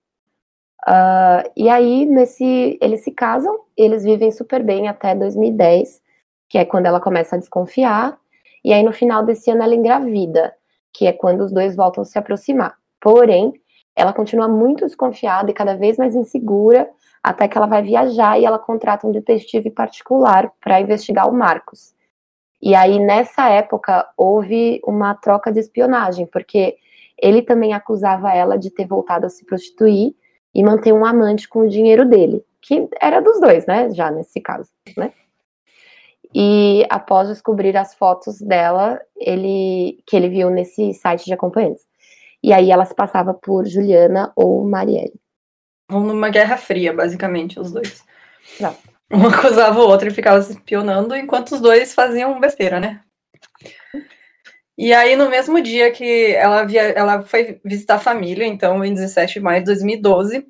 Uh, 0.88 1.50
e 1.56 1.68
aí, 1.68 2.06
nesse, 2.06 2.78
eles 2.80 3.02
se 3.02 3.10
casam, 3.10 3.60
eles 3.76 4.04
vivem 4.04 4.30
super 4.30 4.62
bem 4.62 4.88
até 4.88 5.14
2010, 5.14 6.00
que 6.48 6.58
é 6.58 6.64
quando 6.64 6.86
ela 6.86 7.00
começa 7.00 7.36
a 7.36 7.38
desconfiar, 7.38 8.18
e 8.64 8.72
aí 8.72 8.82
no 8.82 8.92
final 8.92 9.24
desse 9.24 9.50
ano 9.50 9.62
ela 9.62 9.74
engravida, 9.74 10.54
que 10.92 11.06
é 11.06 11.12
quando 11.12 11.42
os 11.42 11.52
dois 11.52 11.76
voltam 11.76 12.02
a 12.02 12.04
se 12.04 12.18
aproximar. 12.18 12.76
Porém, 13.00 13.52
ela 13.94 14.12
continua 14.12 14.48
muito 14.48 14.84
desconfiada 14.84 15.50
e 15.50 15.54
cada 15.54 15.76
vez 15.76 15.96
mais 15.96 16.14
insegura, 16.14 16.88
até 17.22 17.46
que 17.48 17.56
ela 17.56 17.66
vai 17.66 17.82
viajar 17.82 18.38
e 18.38 18.44
ela 18.44 18.58
contrata 18.58 19.06
um 19.06 19.12
detetive 19.12 19.70
particular 19.70 20.50
para 20.60 20.80
investigar 20.80 21.28
o 21.28 21.32
Marcos. 21.32 21.94
E 22.62 22.74
aí, 22.74 22.98
nessa 22.98 23.48
época, 23.48 24.06
houve 24.16 24.80
uma 24.84 25.14
troca 25.14 25.50
de 25.50 25.60
espionagem, 25.60 26.26
porque 26.26 26.76
ele 27.20 27.42
também 27.42 27.72
acusava 27.72 28.32
ela 28.32 28.56
de 28.56 28.70
ter 28.70 28.86
voltado 28.86 29.26
a 29.26 29.30
se 29.30 29.44
prostituir 29.44 30.14
e 30.54 30.62
manter 30.62 30.92
um 30.92 31.04
amante 31.04 31.48
com 31.48 31.60
o 31.60 31.68
dinheiro 31.68 32.04
dele, 32.04 32.44
que 32.60 32.88
era 33.00 33.20
dos 33.20 33.40
dois, 33.40 33.66
né? 33.66 33.90
Já 33.90 34.10
nesse 34.10 34.40
caso, 34.40 34.70
né? 34.96 35.12
E 36.34 36.86
após 36.88 37.28
descobrir 37.28 37.76
as 37.76 37.94
fotos 37.94 38.40
dela, 38.40 39.00
ele 39.16 40.02
que 40.06 40.16
ele 40.16 40.28
viu 40.28 40.48
nesse 40.48 40.94
site 40.94 41.24
de 41.24 41.32
acompanhantes. 41.32 41.84
E 42.42 42.52
aí 42.52 42.70
ela 42.70 42.84
se 42.84 42.94
passava 42.94 43.34
por 43.34 43.66
Juliana 43.66 44.32
ou 44.36 44.64
Marielle. 44.64 45.20
Vão 45.90 46.04
numa 46.04 46.30
guerra 46.30 46.56
fria, 46.56 46.92
basicamente, 46.92 47.58
os 47.58 47.72
dois. 47.72 48.04
Exato. 48.58 48.78
Um 49.12 49.26
acusava 49.28 49.80
o 49.80 49.88
outro 49.88 50.08
e 50.08 50.12
ficava 50.12 50.40
se 50.40 50.52
espionando, 50.52 51.16
enquanto 51.16 51.52
os 51.52 51.60
dois 51.60 51.92
faziam 51.92 52.38
besteira, 52.38 52.78
né? 52.78 53.00
E 54.78 54.94
aí, 54.94 55.16
no 55.16 55.28
mesmo 55.28 55.60
dia 55.60 55.90
que 55.90 56.32
ela, 56.34 56.64
via, 56.64 56.82
ela 56.82 57.22
foi 57.22 57.60
visitar 57.64 57.96
a 57.96 58.00
família, 58.00 58.46
então, 58.46 58.82
em 58.84 58.94
17 58.94 59.34
de 59.34 59.40
maio 59.40 59.60
de 59.60 59.66
2012, 59.66 60.46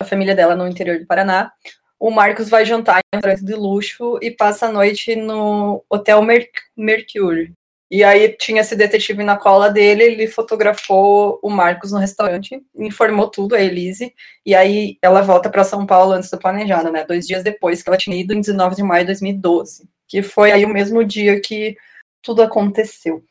a 0.00 0.04
família 0.04 0.34
dela 0.34 0.56
no 0.56 0.66
interior 0.66 0.98
do 0.98 1.06
Paraná, 1.06 1.52
o 1.98 2.10
Marcos 2.10 2.48
vai 2.48 2.64
jantar 2.64 2.98
em 2.98 3.16
um 3.16 3.16
restaurante 3.16 3.44
de 3.44 3.54
luxo 3.54 4.18
e 4.20 4.30
passa 4.30 4.66
a 4.66 4.72
noite 4.72 5.16
no 5.16 5.84
Hotel 5.88 6.20
Merc 6.22 6.50
Mercury. 6.76 7.52
E 7.90 8.02
aí 8.02 8.28
tinha 8.36 8.62
esse 8.62 8.74
detetive 8.74 9.22
na 9.22 9.36
cola 9.36 9.70
dele, 9.70 10.02
ele 10.02 10.26
fotografou 10.26 11.38
o 11.42 11.48
Marcos 11.48 11.92
no 11.92 11.98
restaurante, 11.98 12.60
informou 12.74 13.28
tudo 13.28 13.54
a 13.54 13.60
Elise, 13.60 14.12
e 14.44 14.54
aí 14.54 14.98
ela 15.00 15.22
volta 15.22 15.48
para 15.48 15.62
São 15.62 15.86
Paulo 15.86 16.12
antes 16.12 16.30
do 16.30 16.38
planejado, 16.38 16.90
né? 16.90 17.04
Dois 17.04 17.26
dias 17.26 17.44
depois 17.44 17.82
que 17.82 17.88
ela 17.88 17.98
tinha 17.98 18.16
ido, 18.16 18.34
em 18.34 18.40
19 18.40 18.74
de 18.74 18.82
maio 18.82 19.02
de 19.02 19.08
2012, 19.08 19.88
que 20.08 20.22
foi 20.22 20.50
aí 20.50 20.64
o 20.64 20.68
mesmo 20.68 21.04
dia 21.04 21.40
que 21.40 21.76
tudo 22.20 22.42
aconteceu. 22.42 23.22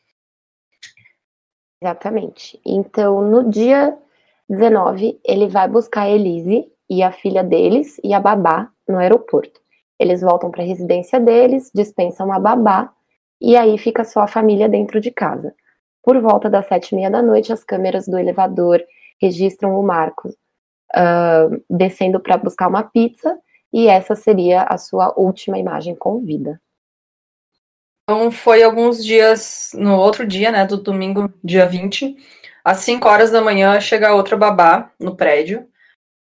Exatamente. 1.82 2.58
Então, 2.64 3.20
no 3.20 3.50
dia 3.50 3.94
19, 4.48 5.20
ele 5.24 5.48
vai 5.48 5.68
buscar 5.68 6.02
a 6.02 6.10
Elise 6.10 6.72
e 6.88 7.02
a 7.02 7.10
filha 7.10 7.42
deles 7.42 8.00
e 8.02 8.12
a 8.12 8.20
babá 8.20 8.70
no 8.88 8.98
aeroporto. 8.98 9.60
Eles 9.98 10.20
voltam 10.20 10.50
para 10.50 10.62
a 10.62 10.66
residência 10.66 11.20
deles, 11.20 11.70
dispensam 11.74 12.32
a 12.32 12.38
babá 12.38 12.92
e 13.40 13.56
aí 13.56 13.76
fica 13.78 14.04
só 14.04 14.20
a 14.20 14.26
família 14.26 14.68
dentro 14.68 15.00
de 15.00 15.10
casa. 15.10 15.54
Por 16.02 16.20
volta 16.20 16.50
das 16.50 16.66
sete 16.66 16.92
e 16.92 16.96
meia 16.96 17.10
da 17.10 17.22
noite, 17.22 17.52
as 17.52 17.64
câmeras 17.64 18.06
do 18.06 18.18
elevador 18.18 18.82
registram 19.20 19.78
o 19.78 19.82
Marcos 19.82 20.34
uh, 20.94 21.64
descendo 21.68 22.20
para 22.20 22.36
buscar 22.36 22.68
uma 22.68 22.82
pizza, 22.82 23.38
e 23.72 23.88
essa 23.88 24.14
seria 24.14 24.62
a 24.62 24.78
sua 24.78 25.12
última 25.18 25.58
imagem 25.58 25.96
com 25.96 26.24
vida. 26.24 26.60
Então, 28.04 28.30
foi 28.30 28.62
alguns 28.62 29.04
dias, 29.04 29.72
no 29.74 29.96
outro 29.96 30.26
dia, 30.26 30.52
né, 30.52 30.64
do 30.64 30.76
domingo, 30.76 31.32
dia 31.42 31.66
20, 31.66 32.16
às 32.62 32.78
5 32.78 33.08
horas 33.08 33.30
da 33.30 33.40
manhã, 33.40 33.80
chega 33.80 34.14
outra 34.14 34.36
babá 34.36 34.92
no 35.00 35.16
prédio, 35.16 35.66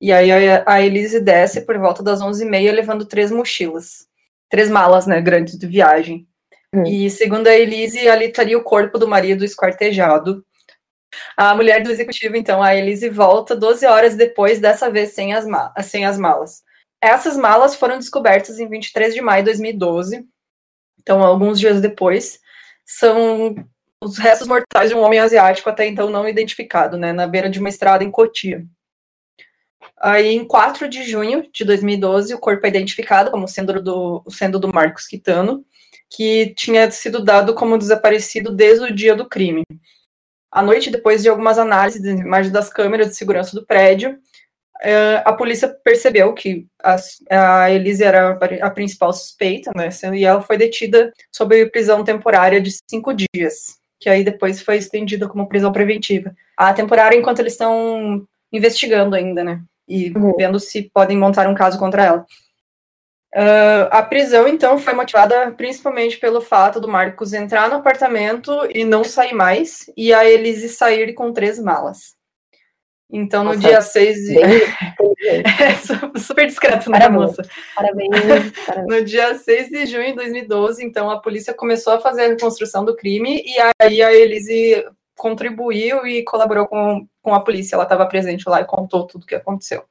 e 0.00 0.12
aí 0.12 0.30
a 0.66 0.82
Elise 0.82 1.20
desce 1.20 1.62
por 1.62 1.78
volta 1.78 2.02
das 2.02 2.20
11h30, 2.20 2.72
levando 2.72 3.06
três 3.06 3.30
mochilas, 3.30 4.06
três 4.48 4.68
malas, 4.68 5.06
né, 5.06 5.20
grandes 5.20 5.58
de 5.58 5.66
viagem. 5.66 6.26
Hum. 6.74 6.84
E 6.84 7.08
segundo 7.08 7.46
a 7.46 7.56
Elise, 7.56 8.08
ali 8.08 8.26
estaria 8.26 8.58
o 8.58 8.62
corpo 8.62 8.98
do 8.98 9.08
marido 9.08 9.44
esquartejado. 9.44 10.44
A 11.36 11.54
mulher 11.54 11.82
do 11.82 11.90
executivo, 11.90 12.36
então, 12.36 12.62
a 12.62 12.74
Elise, 12.74 13.08
volta 13.08 13.56
12 13.56 13.86
horas 13.86 14.16
depois, 14.16 14.58
dessa 14.58 14.90
vez 14.90 15.14
sem 15.14 15.32
as, 15.32 15.46
sem 15.84 16.04
as 16.04 16.18
malas. 16.18 16.62
Essas 17.00 17.36
malas 17.36 17.74
foram 17.74 17.98
descobertas 17.98 18.58
em 18.58 18.68
23 18.68 19.14
de 19.14 19.20
maio 19.20 19.42
de 19.42 19.50
2012, 19.50 20.26
então, 21.00 21.22
alguns 21.22 21.58
dias 21.58 21.80
depois. 21.80 22.40
São 22.84 23.54
os 24.02 24.18
restos 24.18 24.46
mortais 24.46 24.90
de 24.90 24.94
um 24.94 25.00
homem 25.00 25.18
asiático 25.18 25.70
até 25.70 25.86
então 25.86 26.10
não 26.10 26.28
identificado, 26.28 26.96
né, 26.96 27.12
na 27.12 27.26
beira 27.26 27.48
de 27.48 27.58
uma 27.58 27.68
estrada 27.68 28.04
em 28.04 28.10
Cotia. 28.10 28.64
Aí, 29.98 30.34
em 30.34 30.44
4 30.44 30.88
de 30.88 31.04
junho 31.04 31.48
de 31.52 31.64
2012, 31.64 32.34
o 32.34 32.38
corpo 32.38 32.66
é 32.66 32.68
identificado 32.68 33.30
como 33.30 33.48
sendo 33.48 33.82
do, 33.82 34.22
sendo 34.28 34.58
do 34.58 34.72
Marcos 34.72 35.06
Quitano, 35.06 35.64
que 36.10 36.54
tinha 36.54 36.90
sido 36.90 37.24
dado 37.24 37.54
como 37.54 37.78
desaparecido 37.78 38.52
desde 38.54 38.84
o 38.84 38.94
dia 38.94 39.14
do 39.14 39.28
crime. 39.28 39.64
À 40.50 40.62
noite, 40.62 40.90
depois 40.90 41.22
de 41.22 41.28
algumas 41.28 41.58
análises 41.58 42.02
de 42.02 42.10
imagens 42.10 42.52
das 42.52 42.70
câmeras 42.70 43.08
de 43.08 43.16
segurança 43.16 43.54
do 43.54 43.66
prédio, 43.66 44.18
eh, 44.82 45.22
a 45.24 45.32
polícia 45.32 45.68
percebeu 45.68 46.32
que 46.34 46.66
a, 47.30 47.70
Elise 47.70 48.04
era 48.04 48.38
a 48.62 48.70
principal 48.70 49.12
suspeita, 49.12 49.70
né, 49.74 49.88
e 50.14 50.24
ela 50.24 50.42
foi 50.42 50.56
detida 50.56 51.12
sob 51.32 51.66
prisão 51.70 52.04
temporária 52.04 52.60
de 52.60 52.70
cinco 52.88 53.12
dias, 53.12 53.78
que 53.98 54.08
aí 54.08 54.22
depois 54.22 54.62
foi 54.62 54.76
estendida 54.76 55.28
como 55.28 55.48
prisão 55.48 55.72
preventiva. 55.72 56.34
A 56.56 56.72
temporária 56.72 57.16
enquanto 57.16 57.40
eles 57.40 57.52
estão 57.54 58.26
investigando 58.52 59.16
ainda, 59.16 59.42
né, 59.42 59.62
e 59.88 60.10
uhum. 60.10 60.34
vendo 60.36 60.58
se 60.58 60.90
podem 60.92 61.16
montar 61.16 61.48
um 61.48 61.54
caso 61.54 61.78
contra 61.78 62.04
ela. 62.04 62.26
Uh, 63.34 63.84
a 63.90 64.02
prisão, 64.02 64.48
então, 64.48 64.78
foi 64.78 64.94
motivada 64.94 65.50
principalmente 65.52 66.16
pelo 66.16 66.40
fato 66.40 66.80
do 66.80 66.88
Marcos 66.88 67.34
entrar 67.34 67.68
no 67.68 67.76
apartamento 67.76 68.50
e 68.74 68.82
não 68.82 69.04
sair 69.04 69.34
mais, 69.34 69.90
e 69.94 70.12
a 70.12 70.24
Elise 70.24 70.70
sair 70.70 71.12
com 71.12 71.32
três 71.32 71.58
malas. 71.58 72.16
Então, 73.10 73.44
no 73.44 73.54
Nossa, 73.54 73.60
dia 73.60 73.80
6 73.82 74.16
de. 74.16 74.38
é, 75.28 76.18
super 76.18 76.46
discreto, 76.46 76.90
né, 76.90 76.98
parabéns, 76.98 77.20
moça? 77.20 77.42
Parabéns, 77.74 78.10
parabéns. 78.66 78.86
No 78.88 79.04
dia 79.04 79.34
6 79.34 79.68
de 79.68 79.86
junho 79.86 80.08
de 80.08 80.14
2012, 80.14 80.84
então, 80.84 81.10
a 81.10 81.20
polícia 81.20 81.54
começou 81.54 81.92
a 81.92 82.00
fazer 82.00 82.22
a 82.24 82.28
reconstrução 82.28 82.84
do 82.84 82.96
crime, 82.96 83.44
e 83.44 83.54
aí 83.80 84.02
a 84.02 84.12
Elise 84.12 84.84
contribuiu 85.16 86.06
e 86.06 86.22
colaborou 86.24 86.66
com, 86.66 87.06
com 87.22 87.34
a 87.34 87.40
polícia. 87.40 87.74
Ela 87.74 87.84
estava 87.84 88.06
presente 88.06 88.48
lá 88.48 88.60
e 88.60 88.66
contou 88.66 89.06
tudo 89.06 89.24
o 89.24 89.26
que 89.26 89.34
aconteceu. 89.34 89.84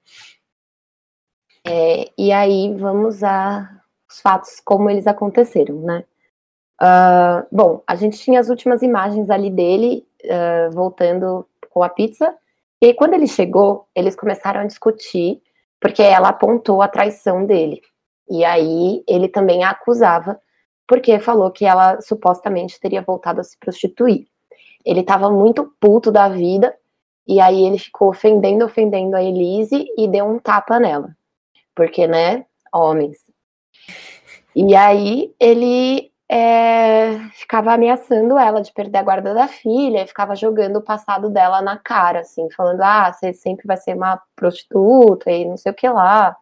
É, 1.68 2.12
e 2.18 2.32
aí 2.32 2.74
vamos 2.76 3.24
a 3.24 3.82
os 4.10 4.22
fatos 4.22 4.62
como 4.64 4.90
eles 4.90 5.08
aconteceram, 5.08 5.82
né? 5.82 6.04
Uh, 6.82 7.46
bom, 7.52 7.84
a 7.88 7.96
gente 7.96 8.20
tinha 8.20 8.40
as 8.40 8.50
últimas 8.50 8.82
imagens 8.82 9.30
ali 9.30 9.50
dele 9.50 10.06
uh, 10.24 10.72
voltando 10.72 11.48
com 11.70 11.84
a 11.84 11.90
pizza. 11.90 12.36
E 12.82 12.94
quando 12.94 13.14
ele 13.14 13.28
chegou, 13.28 13.88
eles 13.96 14.16
começaram 14.16 14.62
a 14.62 14.66
discutir 14.66 15.42
porque 15.80 16.02
ela 16.02 16.30
apontou 16.30 16.82
a 16.82 16.88
traição 16.88 17.46
dele. 17.46 17.82
E 18.30 18.44
aí 18.44 19.04
ele 19.08 19.28
também 19.28 19.64
a 19.64 19.72
acusava 19.72 20.40
porque 20.88 21.20
falou 21.20 21.52
que 21.52 21.66
ela 21.66 22.00
supostamente 22.02 22.80
teria 22.80 23.02
voltado 23.02 23.42
a 23.42 23.44
se 23.44 23.58
prostituir. 23.58 24.28
Ele 24.86 25.02
estava 25.02 25.30
muito 25.30 25.74
puto 25.80 26.12
da 26.12 26.30
vida 26.30 26.76
e 27.28 27.42
aí 27.42 27.66
ele 27.66 27.80
ficou 27.80 28.10
ofendendo, 28.10 28.66
ofendendo 28.66 29.16
a 29.16 29.24
Elise 29.24 29.86
e 29.98 30.08
deu 30.08 30.26
um 30.26 30.40
tapa 30.40 30.80
nela. 30.80 31.16
porque, 31.76 32.08
né, 32.08 32.46
homens. 32.74 33.18
E 34.56 34.76
aí 34.76 35.34
ele 35.40 36.12
é, 36.30 37.20
ficava 37.34 37.74
ameaçando 37.74 38.38
ela 38.38 38.62
de 38.62 38.72
perder 38.74 39.00
a 39.00 39.04
guarda 39.04 39.34
da 39.34 39.48
filha, 39.48 40.08
ficava 40.08 40.36
jogando 40.36 40.78
o 40.78 40.82
passado 40.82 41.30
dela 41.30 41.62
na 41.62 41.78
cara, 41.78 42.22
assim, 42.22 42.50
falando, 42.52 42.82
ah, 42.82 43.12
você 43.12 43.34
sempre 43.34 43.68
vai 43.68 43.78
ser 43.78 43.96
uma 43.96 44.22
prostituta 44.36 45.32
e 45.32 45.46
não 45.46 45.58
sei 45.58 45.72
o 45.72 45.76
que 45.76 45.88
lá. 45.90 46.36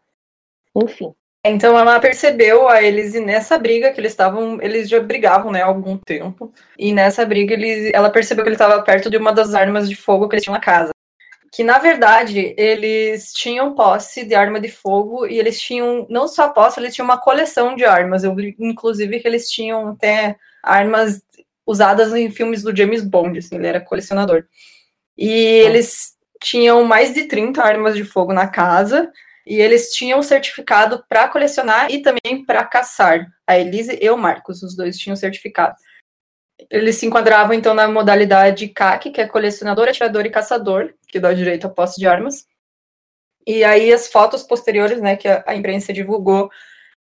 Enfim. 0.76 1.14
Então 1.46 1.78
ela 1.78 2.00
percebeu 2.00 2.70
a 2.70 2.82
eles 2.82 3.14
e 3.14 3.20
nessa 3.20 3.58
briga 3.58 3.92
que 3.92 4.00
eles 4.00 4.14
estavam, 4.14 4.62
eles 4.62 4.88
já 4.88 5.02
brigavam, 5.02 5.52
né, 5.52 5.62
há 5.62 5.66
algum 5.66 5.98
tempo. 5.98 6.54
E 6.80 6.94
nessa 6.94 7.26
briga 7.26 7.54
ele, 7.54 7.92
ela 7.94 8.10
percebeu 8.10 8.44
que 8.46 8.50
ele 8.50 8.56
estava 8.56 8.82
perto 8.82 9.10
de 9.10 9.18
uma 9.18 9.34
das 9.34 9.54
armas 9.54 9.90
de 9.90 9.96
fogo 9.96 10.30
que 10.30 10.36
eles 10.36 10.44
tinham 10.44 10.56
na 10.56 10.62
casa. 10.62 10.92
Que 11.52 11.64
na 11.64 11.80
verdade 11.80 12.56
eles 12.58 13.34
tinham 13.34 13.76
posse 13.76 14.24
de 14.26 14.34
arma 14.34 14.60
de 14.60 14.70
fogo 14.70 15.28
e 15.28 15.38
eles 15.38 15.60
tinham 15.60 16.08
não 16.10 16.30
só 16.30 16.48
posse, 16.50 16.80
eles 16.80 16.96
tinham 16.96 17.06
uma 17.06 17.20
coleção 17.20 17.76
de 17.76 17.84
armas. 17.84 18.24
Eu 18.24 18.34
vi, 18.34 18.56
inclusive 18.58 19.20
que 19.20 19.28
eles 19.28 19.50
tinham 19.50 19.90
até 19.90 20.38
armas 20.64 21.22
usadas 21.68 22.14
em 22.14 22.32
filmes 22.32 22.64
do 22.64 22.76
James 22.76 23.04
Bond, 23.04 23.40
assim, 23.40 23.56
ele 23.56 23.68
era 23.68 23.82
colecionador. 23.82 24.46
E 25.18 25.30
eles 25.30 26.16
tinham 26.42 26.84
mais 26.86 27.14
de 27.14 27.26
30 27.26 27.62
armas 27.62 27.96
de 27.96 28.04
fogo 28.06 28.34
na 28.34 28.48
casa 28.48 29.12
e 29.46 29.62
eles 29.62 29.92
tinham 29.92 30.22
certificado 30.24 31.04
para 31.08 31.28
colecionar 31.28 31.92
e 31.92 32.02
também 32.02 32.46
para 32.46 32.64
caçar. 32.64 33.28
A 33.46 33.58
Elise 33.58 33.98
e 34.02 34.10
o 34.10 34.18
Marcos, 34.18 34.64
os 34.64 34.76
dois 34.76 34.98
tinham 34.98 35.16
certificado. 35.16 35.76
Eles 36.70 36.96
se 36.96 37.06
enquadravam 37.06 37.54
então 37.54 37.74
na 37.74 37.88
modalidade 37.88 38.68
CAC, 38.70 39.12
que 39.12 39.20
é 39.20 39.28
colecionador, 39.28 39.90
atirador 39.90 40.26
e 40.26 40.30
caçador, 40.30 40.94
que 41.08 41.20
dá 41.20 41.34
direito 41.34 41.68
à 41.68 41.70
posse 41.70 42.00
de 42.00 42.08
armas. 42.08 42.46
E 43.46 43.64
aí 43.64 43.92
as 43.92 44.08
fotos 44.08 44.44
posteriores, 44.44 45.02
né, 45.02 45.18
que 45.18 45.28
a, 45.28 45.56
imprensa 45.56 45.92
divulgou, 45.92 46.50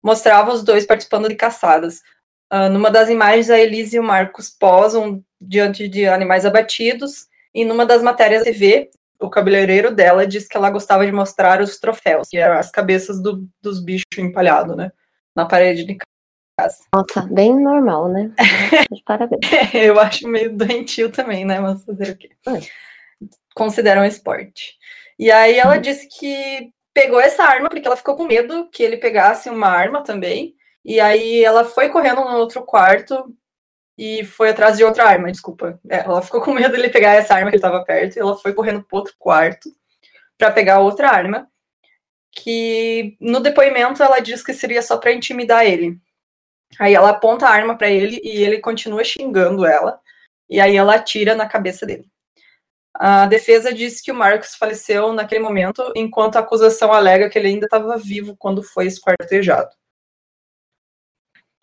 mostravam 0.01 0.53
os 0.53 0.63
dois 0.63 0.85
participando 0.85 1.29
de 1.29 1.35
caçadas. 1.35 2.01
Uh, 2.51 2.69
numa 2.69 2.91
das 2.91 3.09
imagens, 3.09 3.49
a 3.49 3.57
Elise 3.57 3.95
e 3.95 3.99
o 3.99 4.03
Marcos 4.03 4.49
posam 4.49 5.23
diante 5.39 5.87
de 5.87 6.05
animais 6.05 6.45
abatidos, 6.45 7.27
e 7.53 7.63
numa 7.63 7.85
das 7.85 8.01
matérias 8.01 8.43
TV, 8.43 8.89
o 9.23 9.29
cabeleireiro 9.29 9.93
dela 9.93 10.27
disse 10.27 10.49
que 10.49 10.57
ela 10.57 10.69
gostava 10.69 11.05
de 11.05 11.11
mostrar 11.11 11.61
os 11.61 11.79
troféus, 11.79 12.27
que 12.29 12.37
eram 12.37 12.57
as 12.57 12.69
cabeças 12.69 13.21
do, 13.21 13.47
dos 13.61 13.83
bichos 13.83 14.05
empalhados, 14.17 14.75
né? 14.75 14.91
Na 15.33 15.45
parede 15.45 15.85
de 15.85 15.97
casa. 16.59 16.77
Nossa, 16.93 17.21
bem 17.31 17.57
normal, 17.57 18.09
né? 18.09 18.31
Parabéns. 19.05 19.39
Eu 19.73 19.99
acho 19.99 20.27
meio 20.27 20.55
doentio 20.55 21.09
também, 21.09 21.45
né? 21.45 21.59
Mas 21.59 21.85
fazer 21.85 22.11
o 22.11 22.17
quê? 22.17 22.31
É. 22.47 22.59
Consideram 23.55 24.03
esporte. 24.03 24.75
E 25.17 25.31
aí 25.31 25.57
ela 25.57 25.75
uhum. 25.75 25.81
disse 25.81 26.07
que 26.09 26.71
pegou 26.93 27.19
essa 27.19 27.43
arma 27.43 27.69
porque 27.69 27.87
ela 27.87 27.97
ficou 27.97 28.15
com 28.15 28.25
medo 28.25 28.69
que 28.69 28.83
ele 28.83 28.97
pegasse 28.97 29.49
uma 29.49 29.67
arma 29.67 30.03
também. 30.03 30.53
E 30.83 30.99
aí 30.99 31.43
ela 31.43 31.63
foi 31.63 31.89
correndo 31.89 32.21
no 32.25 32.35
outro 32.35 32.61
quarto 32.63 33.33
e 33.97 34.23
foi 34.25 34.49
atrás 34.49 34.77
de 34.77 34.83
outra 34.83 35.05
arma, 35.05 35.31
desculpa. 35.31 35.79
É, 35.89 35.99
ela 35.99 36.21
ficou 36.21 36.41
com 36.41 36.53
medo 36.53 36.71
dele 36.71 36.89
pegar 36.89 37.13
essa 37.13 37.35
arma 37.35 37.51
que 37.51 37.57
estava 37.57 37.83
perto 37.83 38.15
e 38.15 38.19
ela 38.19 38.35
foi 38.37 38.53
correndo 38.53 38.83
para 38.83 38.97
outro 38.97 39.13
quarto 39.19 39.69
para 40.37 40.51
pegar 40.51 40.79
outra 40.79 41.09
arma. 41.09 41.47
Que 42.31 43.15
no 43.21 43.39
depoimento 43.39 44.01
ela 44.01 44.19
diz 44.19 44.43
que 44.43 44.53
seria 44.53 44.81
só 44.81 44.97
para 44.97 45.13
intimidar 45.13 45.65
ele. 45.65 45.99
Aí 46.79 46.95
ela 46.95 47.09
aponta 47.09 47.45
a 47.45 47.51
arma 47.51 47.77
para 47.77 47.89
ele 47.89 48.19
e 48.23 48.43
ele 48.43 48.59
continua 48.59 49.03
xingando 49.03 49.65
ela. 49.65 49.99
E 50.49 50.59
aí 50.59 50.75
ela 50.75 50.95
atira 50.95 51.35
na 51.35 51.47
cabeça 51.47 51.85
dele. 51.85 52.05
A 52.95 53.25
defesa 53.25 53.73
diz 53.73 54.01
que 54.01 54.11
o 54.11 54.15
Marcos 54.15 54.55
faleceu 54.55 55.13
naquele 55.13 55.41
momento, 55.41 55.91
enquanto 55.95 56.35
a 56.35 56.39
acusação 56.39 56.93
alega 56.93 57.29
que 57.29 57.37
ele 57.39 57.47
ainda 57.47 57.65
estava 57.65 57.97
vivo 57.97 58.35
quando 58.37 58.61
foi 58.63 58.85
esquartejado. 58.87 59.69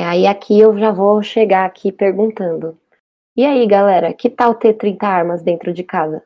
Aí 0.04 0.26
aqui 0.26 0.58
eu 0.58 0.78
já 0.78 0.90
vou 0.90 1.22
chegar 1.22 1.64
aqui 1.64 1.90
perguntando. 1.90 2.78
E 3.36 3.44
aí, 3.44 3.66
galera, 3.66 4.12
que 4.12 4.28
tal 4.28 4.54
ter 4.54 4.74
30 4.74 5.06
armas 5.06 5.42
dentro 5.42 5.72
de 5.72 5.82
casa? 5.82 6.22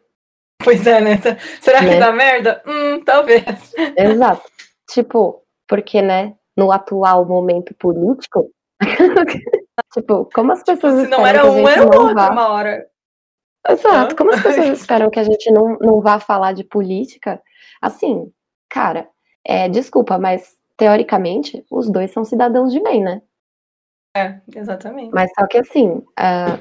Pois 0.62 0.87
é, 0.87 1.00
né? 1.00 1.16
Será 1.60 1.82
né? 1.82 1.94
que 1.94 2.00
dá 2.00 2.12
merda? 2.12 2.62
Hum, 2.66 3.00
talvez. 3.04 3.72
Exato. 3.96 4.42
Tipo, 4.90 5.42
porque, 5.68 6.00
né, 6.00 6.34
no 6.56 6.72
atual 6.72 7.24
momento 7.24 7.74
político, 7.74 8.50
tipo, 9.92 10.28
como 10.34 10.52
as 10.52 10.62
pessoas 10.62 11.02
Se 11.02 11.06
não 11.08 11.26
era 11.26 11.44
um, 11.50 11.68
era 11.68 11.84
outro 11.84 12.14
vá... 12.14 12.30
uma 12.30 12.48
hora. 12.48 12.87
Exato. 13.68 14.16
Como 14.16 14.32
as 14.32 14.42
pessoas 14.42 14.68
esperam 14.80 15.10
que 15.10 15.20
a 15.20 15.24
gente 15.24 15.50
não, 15.50 15.78
não 15.80 16.00
vá 16.00 16.18
falar 16.18 16.52
de 16.52 16.64
política? 16.64 17.40
Assim, 17.80 18.30
cara, 18.68 19.08
é, 19.44 19.68
desculpa, 19.68 20.18
mas 20.18 20.56
teoricamente 20.76 21.64
os 21.70 21.90
dois 21.90 22.10
são 22.10 22.24
cidadãos 22.24 22.72
de 22.72 22.80
bem, 22.80 23.02
né? 23.02 23.22
É, 24.16 24.37
exatamente. 24.55 25.12
Mas 25.12 25.31
só 25.38 25.46
que 25.46 25.59
assim, 25.59 26.03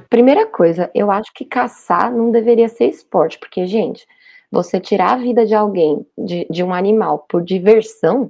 primeira 0.09 0.47
coisa, 0.47 0.89
eu 0.93 1.11
acho 1.11 1.31
que 1.33 1.45
caçar 1.45 2.11
não 2.11 2.31
deveria 2.31 2.67
ser 2.67 2.85
esporte, 2.85 3.37
porque, 3.37 3.67
gente, 3.67 4.07
você 4.51 4.79
tirar 4.79 5.13
a 5.13 5.17
vida 5.17 5.45
de 5.45 5.53
alguém, 5.53 6.05
de, 6.17 6.47
de 6.49 6.63
um 6.63 6.73
animal, 6.73 7.25
por 7.29 7.43
diversão, 7.43 8.29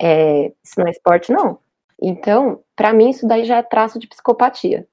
é, 0.00 0.52
isso 0.64 0.74
não 0.78 0.86
é 0.86 0.90
esporte, 0.90 1.32
não. 1.32 1.58
Então, 2.02 2.60
para 2.74 2.92
mim, 2.92 3.10
isso 3.10 3.26
daí 3.26 3.44
já 3.44 3.58
é 3.58 3.62
traço 3.62 3.98
de 3.98 4.08
psicopatia. 4.08 4.86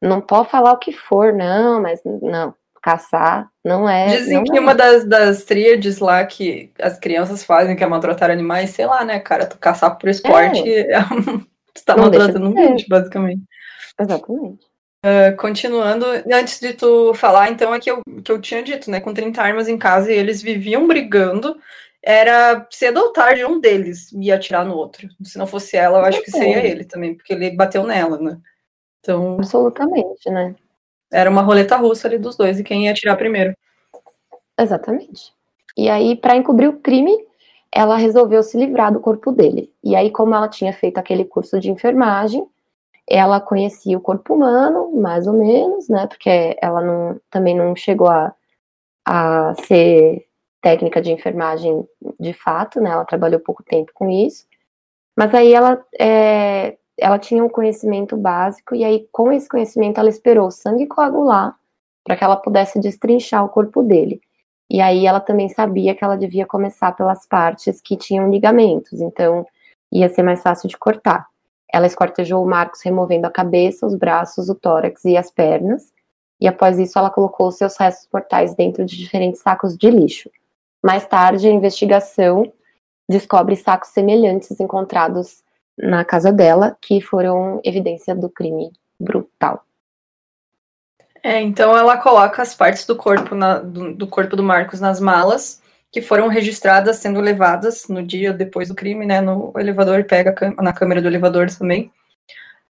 Não 0.00 0.20
pode 0.20 0.48
falar 0.48 0.72
o 0.72 0.78
que 0.78 0.92
for, 0.92 1.32
não, 1.32 1.80
mas 1.80 2.00
não. 2.04 2.54
Caçar 2.82 3.48
não 3.64 3.88
é. 3.88 4.06
Dizem 4.08 4.38
não 4.38 4.44
que 4.44 4.56
é. 4.56 4.60
uma 4.60 4.74
das, 4.74 5.04
das 5.04 5.44
tríades 5.44 6.00
lá 6.00 6.26
que 6.26 6.72
as 6.80 6.98
crianças 6.98 7.44
fazem, 7.44 7.76
que 7.76 7.84
é 7.84 7.86
maltratar 7.86 8.28
animais, 8.28 8.70
sei 8.70 8.86
lá, 8.86 9.04
né, 9.04 9.20
cara? 9.20 9.46
Tu 9.46 9.56
caçar 9.56 9.96
por 9.96 10.08
esporte 10.08 10.68
é, 10.68 10.94
é 10.94 10.98
Você 11.74 11.84
tá 11.84 11.96
maltratando 11.96 12.48
um 12.48 12.54
bicho, 12.54 12.86
basicamente. 12.88 13.42
Exatamente. 13.98 14.72
Uh, 15.04 15.36
continuando, 15.36 16.06
antes 16.32 16.60
de 16.60 16.74
tu 16.74 17.12
falar, 17.14 17.50
então, 17.50 17.74
é 17.74 17.80
que 17.80 17.90
eu, 17.90 18.00
que 18.22 18.30
eu 18.30 18.40
tinha 18.40 18.62
dito, 18.62 18.90
né? 18.90 19.00
Com 19.00 19.12
30 19.12 19.42
armas 19.42 19.68
em 19.68 19.76
casa 19.76 20.12
e 20.12 20.16
eles 20.16 20.40
viviam 20.40 20.86
brigando. 20.86 21.56
Era 22.02 22.66
cedo 22.70 22.98
ou 22.98 23.12
tarde 23.12 23.44
um 23.44 23.60
deles 23.60 24.12
ia 24.12 24.36
atirar 24.36 24.64
no 24.64 24.74
outro. 24.74 25.08
Se 25.22 25.38
não 25.38 25.46
fosse 25.46 25.76
ela, 25.76 25.98
eu 25.98 26.04
acho 26.04 26.22
que 26.22 26.30
seria 26.30 26.64
ele 26.64 26.84
também, 26.84 27.14
porque 27.14 27.32
ele 27.32 27.50
bateu 27.50 27.84
nela, 27.84 28.18
né? 28.18 28.38
Então. 29.00 29.36
Absolutamente, 29.36 30.30
né? 30.30 30.54
Era 31.12 31.28
uma 31.28 31.42
roleta 31.42 31.76
russa 31.76 32.08
ali 32.08 32.18
dos 32.18 32.36
dois 32.36 32.58
e 32.58 32.64
quem 32.64 32.84
ia 32.84 32.92
atirar 32.92 33.16
primeiro. 33.16 33.54
Exatamente. 34.58 35.32
E 35.76 35.88
aí, 35.88 36.16
para 36.16 36.36
encobrir 36.36 36.68
o 36.68 36.78
crime, 36.78 37.16
ela 37.74 37.96
resolveu 37.96 38.42
se 38.42 38.58
livrar 38.58 38.92
do 38.92 39.00
corpo 39.00 39.32
dele. 39.32 39.72
E 39.82 39.96
aí, 39.96 40.10
como 40.10 40.34
ela 40.34 40.48
tinha 40.48 40.72
feito 40.72 40.98
aquele 40.98 41.24
curso 41.24 41.58
de 41.58 41.70
enfermagem, 41.70 42.46
ela 43.08 43.40
conhecia 43.40 43.96
o 43.96 44.00
corpo 44.00 44.34
humano, 44.34 44.92
mais 45.00 45.26
ou 45.26 45.32
menos, 45.32 45.88
né? 45.88 46.06
Porque 46.06 46.56
ela 46.60 46.80
não, 46.82 47.20
também 47.30 47.56
não 47.56 47.74
chegou 47.74 48.08
a, 48.08 48.34
a 49.06 49.54
ser 49.66 50.26
técnica 50.60 51.00
de 51.00 51.10
enfermagem 51.10 51.86
de 52.20 52.32
fato, 52.32 52.80
né? 52.80 52.90
Ela 52.90 53.04
trabalhou 53.04 53.40
pouco 53.40 53.62
tempo 53.62 53.90
com 53.94 54.08
isso. 54.10 54.46
Mas 55.16 55.34
aí 55.34 55.52
ela, 55.52 55.82
é, 55.98 56.76
ela 56.98 57.18
tinha 57.18 57.42
um 57.42 57.48
conhecimento 57.48 58.16
básico, 58.16 58.74
e 58.74 58.84
aí, 58.84 59.08
com 59.10 59.32
esse 59.32 59.48
conhecimento, 59.48 59.98
ela 59.98 60.08
esperou 60.08 60.46
o 60.46 60.52
sangue 60.52 60.86
coagular 60.86 61.56
para 62.04 62.16
que 62.16 62.24
ela 62.24 62.36
pudesse 62.36 62.80
destrinchar 62.80 63.44
o 63.44 63.48
corpo 63.48 63.82
dele. 63.82 64.20
E 64.72 64.80
aí 64.80 65.06
ela 65.06 65.20
também 65.20 65.50
sabia 65.50 65.94
que 65.94 66.02
ela 66.02 66.16
devia 66.16 66.46
começar 66.46 66.92
pelas 66.92 67.26
partes 67.26 67.78
que 67.78 67.94
tinham 67.94 68.30
ligamentos, 68.30 69.02
então 69.02 69.46
ia 69.92 70.08
ser 70.08 70.22
mais 70.22 70.42
fácil 70.42 70.66
de 70.66 70.78
cortar. 70.78 71.26
Ela 71.70 71.86
esquartejou 71.86 72.42
o 72.42 72.48
Marcos 72.48 72.80
removendo 72.82 73.26
a 73.26 73.30
cabeça, 73.30 73.84
os 73.84 73.94
braços, 73.94 74.48
o 74.48 74.54
tórax 74.54 75.04
e 75.04 75.14
as 75.14 75.30
pernas. 75.30 75.92
E 76.40 76.48
após 76.48 76.78
isso, 76.78 76.98
ela 76.98 77.10
colocou 77.10 77.48
os 77.48 77.56
seus 77.56 77.76
restos 77.76 78.08
mortais 78.10 78.54
dentro 78.54 78.82
de 78.82 78.96
diferentes 78.96 79.42
sacos 79.42 79.76
de 79.76 79.90
lixo. 79.90 80.30
Mais 80.82 81.06
tarde, 81.06 81.46
a 81.46 81.52
investigação 81.52 82.50
descobre 83.06 83.56
sacos 83.56 83.90
semelhantes 83.90 84.58
encontrados 84.58 85.44
na 85.76 86.02
casa 86.02 86.32
dela, 86.32 86.78
que 86.80 86.98
foram 86.98 87.60
evidência 87.62 88.14
do 88.14 88.30
crime 88.30 88.72
brutal. 88.98 89.66
É, 91.22 91.40
então 91.40 91.76
ela 91.76 91.96
coloca 91.96 92.42
as 92.42 92.54
partes 92.54 92.84
do 92.84 92.96
corpo, 92.96 93.34
na, 93.34 93.58
do, 93.58 93.94
do, 93.94 94.06
corpo 94.08 94.34
do 94.34 94.42
Marcos 94.42 94.80
nas 94.80 94.98
malas, 94.98 95.62
que 95.90 96.02
foram 96.02 96.26
registradas 96.26 96.96
sendo 96.96 97.20
levadas 97.20 97.86
no 97.88 98.02
dia 98.02 98.32
depois 98.32 98.68
do 98.68 98.74
crime, 98.74 99.06
né? 99.06 99.20
No 99.20 99.52
elevador, 99.56 100.04
pega 100.04 100.34
na 100.60 100.72
câmera 100.72 101.00
do 101.00 101.06
elevador 101.08 101.48
também. 101.50 101.92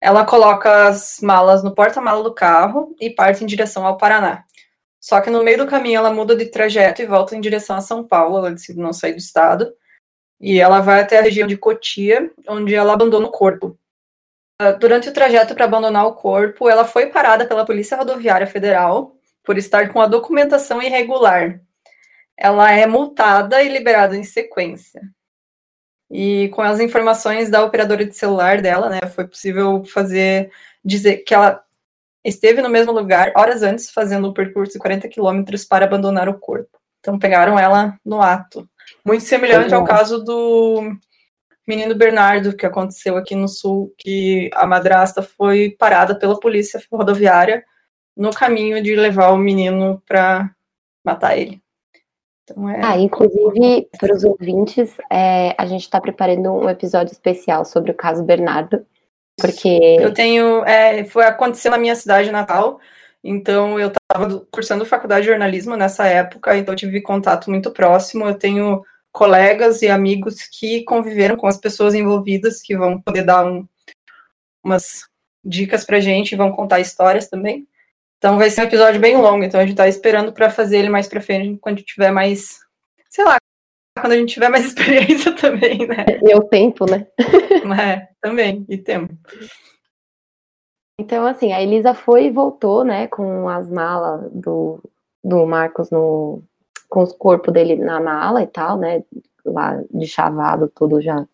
Ela 0.00 0.24
coloca 0.24 0.88
as 0.88 1.20
malas 1.22 1.62
no 1.62 1.74
porta-mala 1.74 2.24
do 2.24 2.34
carro 2.34 2.96
e 3.00 3.10
parte 3.10 3.44
em 3.44 3.46
direção 3.46 3.86
ao 3.86 3.98
Paraná. 3.98 4.44
Só 4.98 5.20
que 5.20 5.30
no 5.30 5.44
meio 5.44 5.58
do 5.58 5.66
caminho 5.66 5.98
ela 5.98 6.12
muda 6.12 6.34
de 6.34 6.46
trajeto 6.46 7.02
e 7.02 7.06
volta 7.06 7.36
em 7.36 7.40
direção 7.40 7.76
a 7.76 7.80
São 7.80 8.02
Paulo, 8.06 8.38
ela 8.38 8.50
decide 8.50 8.80
não 8.80 8.92
sair 8.92 9.12
do 9.12 9.18
estado. 9.18 9.72
E 10.40 10.58
ela 10.58 10.80
vai 10.80 11.00
até 11.00 11.18
a 11.18 11.22
região 11.22 11.46
de 11.46 11.56
Cotia, 11.56 12.30
onde 12.48 12.74
ela 12.74 12.94
abandona 12.94 13.26
o 13.26 13.30
corpo. 13.30 13.78
Ah, 14.62 14.72
durante 14.72 15.08
o 15.08 15.12
trajeto 15.12 15.54
para 15.54 15.64
abandonar 15.64 16.04
o 16.04 16.12
corpo, 16.12 16.68
ela 16.68 16.84
foi 16.84 17.06
parada 17.06 17.46
pela 17.46 17.64
Polícia 17.64 17.96
Rodoviária 17.96 18.46
Federal 18.46 19.16
por 19.42 19.56
estar 19.56 19.90
com 19.90 20.02
a 20.02 20.06
documentação 20.06 20.82
irregular. 20.82 21.58
Ela 22.36 22.70
é 22.70 22.84
multada 22.84 23.62
e 23.62 23.70
liberada 23.70 24.14
em 24.14 24.22
sequência. 24.22 25.00
E 26.10 26.50
com 26.50 26.60
as 26.60 26.78
informações 26.78 27.48
da 27.48 27.64
operadora 27.64 28.04
de 28.04 28.14
celular 28.14 28.60
dela, 28.60 28.90
né, 28.90 29.00
foi 29.08 29.26
possível 29.26 29.82
fazer 29.82 30.52
dizer 30.84 31.24
que 31.24 31.32
ela 31.32 31.64
esteve 32.22 32.60
no 32.60 32.68
mesmo 32.68 32.92
lugar 32.92 33.32
horas 33.34 33.62
antes, 33.62 33.90
fazendo 33.90 34.28
o 34.28 34.34
percurso 34.34 34.74
de 34.74 34.78
40 34.78 35.08
quilômetros 35.08 35.64
para 35.64 35.86
abandonar 35.86 36.28
o 36.28 36.38
corpo. 36.38 36.78
Então 36.98 37.18
pegaram 37.18 37.58
ela 37.58 37.98
no 38.04 38.20
ato. 38.20 38.68
Muito 39.06 39.24
semelhante 39.24 39.72
ao 39.72 39.84
caso 39.84 40.22
do 40.22 40.94
menino 41.70 41.94
Bernardo, 41.94 42.56
que 42.56 42.66
aconteceu 42.66 43.16
aqui 43.16 43.36
no 43.36 43.46
sul, 43.46 43.94
que 43.96 44.50
a 44.54 44.66
madrasta 44.66 45.22
foi 45.22 45.70
parada 45.78 46.18
pela 46.18 46.38
polícia 46.38 46.82
rodoviária 46.90 47.64
no 48.16 48.32
caminho 48.32 48.82
de 48.82 48.96
levar 48.96 49.30
o 49.30 49.38
menino 49.38 50.02
para 50.04 50.50
matar 51.04 51.38
ele. 51.38 51.62
Então, 52.42 52.68
é... 52.68 52.80
Ah, 52.82 52.98
inclusive, 52.98 53.88
para 53.98 54.12
os 54.12 54.24
ouvintes, 54.24 54.96
é, 55.10 55.54
a 55.56 55.64
gente 55.64 55.82
está 55.82 56.00
preparando 56.00 56.52
um 56.52 56.68
episódio 56.68 57.12
especial 57.12 57.64
sobre 57.64 57.92
o 57.92 57.94
caso 57.94 58.24
Bernardo, 58.24 58.84
porque... 59.38 59.96
Eu 60.00 60.12
tenho... 60.12 60.64
É, 60.64 61.04
foi 61.04 61.24
acontecer 61.24 61.70
na 61.70 61.78
minha 61.78 61.94
cidade 61.94 62.32
natal, 62.32 62.80
então 63.22 63.78
eu 63.78 63.92
estava 63.92 64.44
cursando 64.50 64.84
faculdade 64.84 65.22
de 65.22 65.28
jornalismo 65.28 65.76
nessa 65.76 66.04
época, 66.06 66.56
então 66.56 66.74
eu 66.74 66.78
tive 66.78 67.00
contato 67.00 67.48
muito 67.48 67.70
próximo, 67.70 68.26
eu 68.26 68.34
tenho 68.34 68.84
colegas 69.12 69.82
e 69.82 69.88
amigos 69.88 70.42
que 70.42 70.84
conviveram 70.84 71.36
com 71.36 71.46
as 71.46 71.56
pessoas 71.56 71.94
envolvidas, 71.94 72.60
que 72.62 72.76
vão 72.76 73.00
poder 73.00 73.22
dar 73.22 73.44
um, 73.44 73.66
umas 74.62 75.08
dicas 75.44 75.84
pra 75.84 76.00
gente, 76.00 76.36
vão 76.36 76.52
contar 76.52 76.80
histórias 76.80 77.28
também. 77.28 77.66
Então 78.18 78.36
vai 78.36 78.50
ser 78.50 78.60
um 78.60 78.64
episódio 78.64 79.00
bem 79.00 79.16
longo, 79.16 79.42
então 79.42 79.58
a 79.58 79.64
gente 79.64 79.76
tá 79.76 79.88
esperando 79.88 80.32
para 80.32 80.50
fazer 80.50 80.78
ele 80.78 80.90
mais 80.90 81.08
pra 81.08 81.22
frente, 81.22 81.58
quando 81.58 81.82
tiver 81.82 82.10
mais, 82.10 82.58
sei 83.08 83.24
lá, 83.24 83.38
quando 83.98 84.12
a 84.12 84.16
gente 84.16 84.34
tiver 84.34 84.50
mais 84.50 84.66
experiência 84.66 85.34
também, 85.34 85.86
né? 85.86 86.04
E 86.22 86.34
o 86.34 86.42
tempo, 86.42 86.84
né? 86.90 87.06
É, 87.80 88.08
também, 88.20 88.66
e 88.68 88.76
tempo. 88.76 89.16
Então, 90.98 91.24
assim, 91.24 91.52
a 91.52 91.62
Elisa 91.62 91.94
foi 91.94 92.26
e 92.26 92.30
voltou, 92.30 92.84
né, 92.84 93.06
com 93.06 93.48
as 93.48 93.70
malas 93.70 94.30
do, 94.32 94.82
do 95.24 95.46
Marcos 95.46 95.88
no, 95.90 96.42
com 96.90 97.04
o 97.04 97.14
corpo 97.14 97.50
dele 97.50 97.76
na 97.76 98.00
mala 98.00 98.42
e 98.42 98.46
tal, 98.46 98.76
né? 98.76 99.02
Lá 99.44 99.80
de 99.90 100.06
chavado, 100.06 100.70
tudo 100.74 101.00
já 101.00 101.24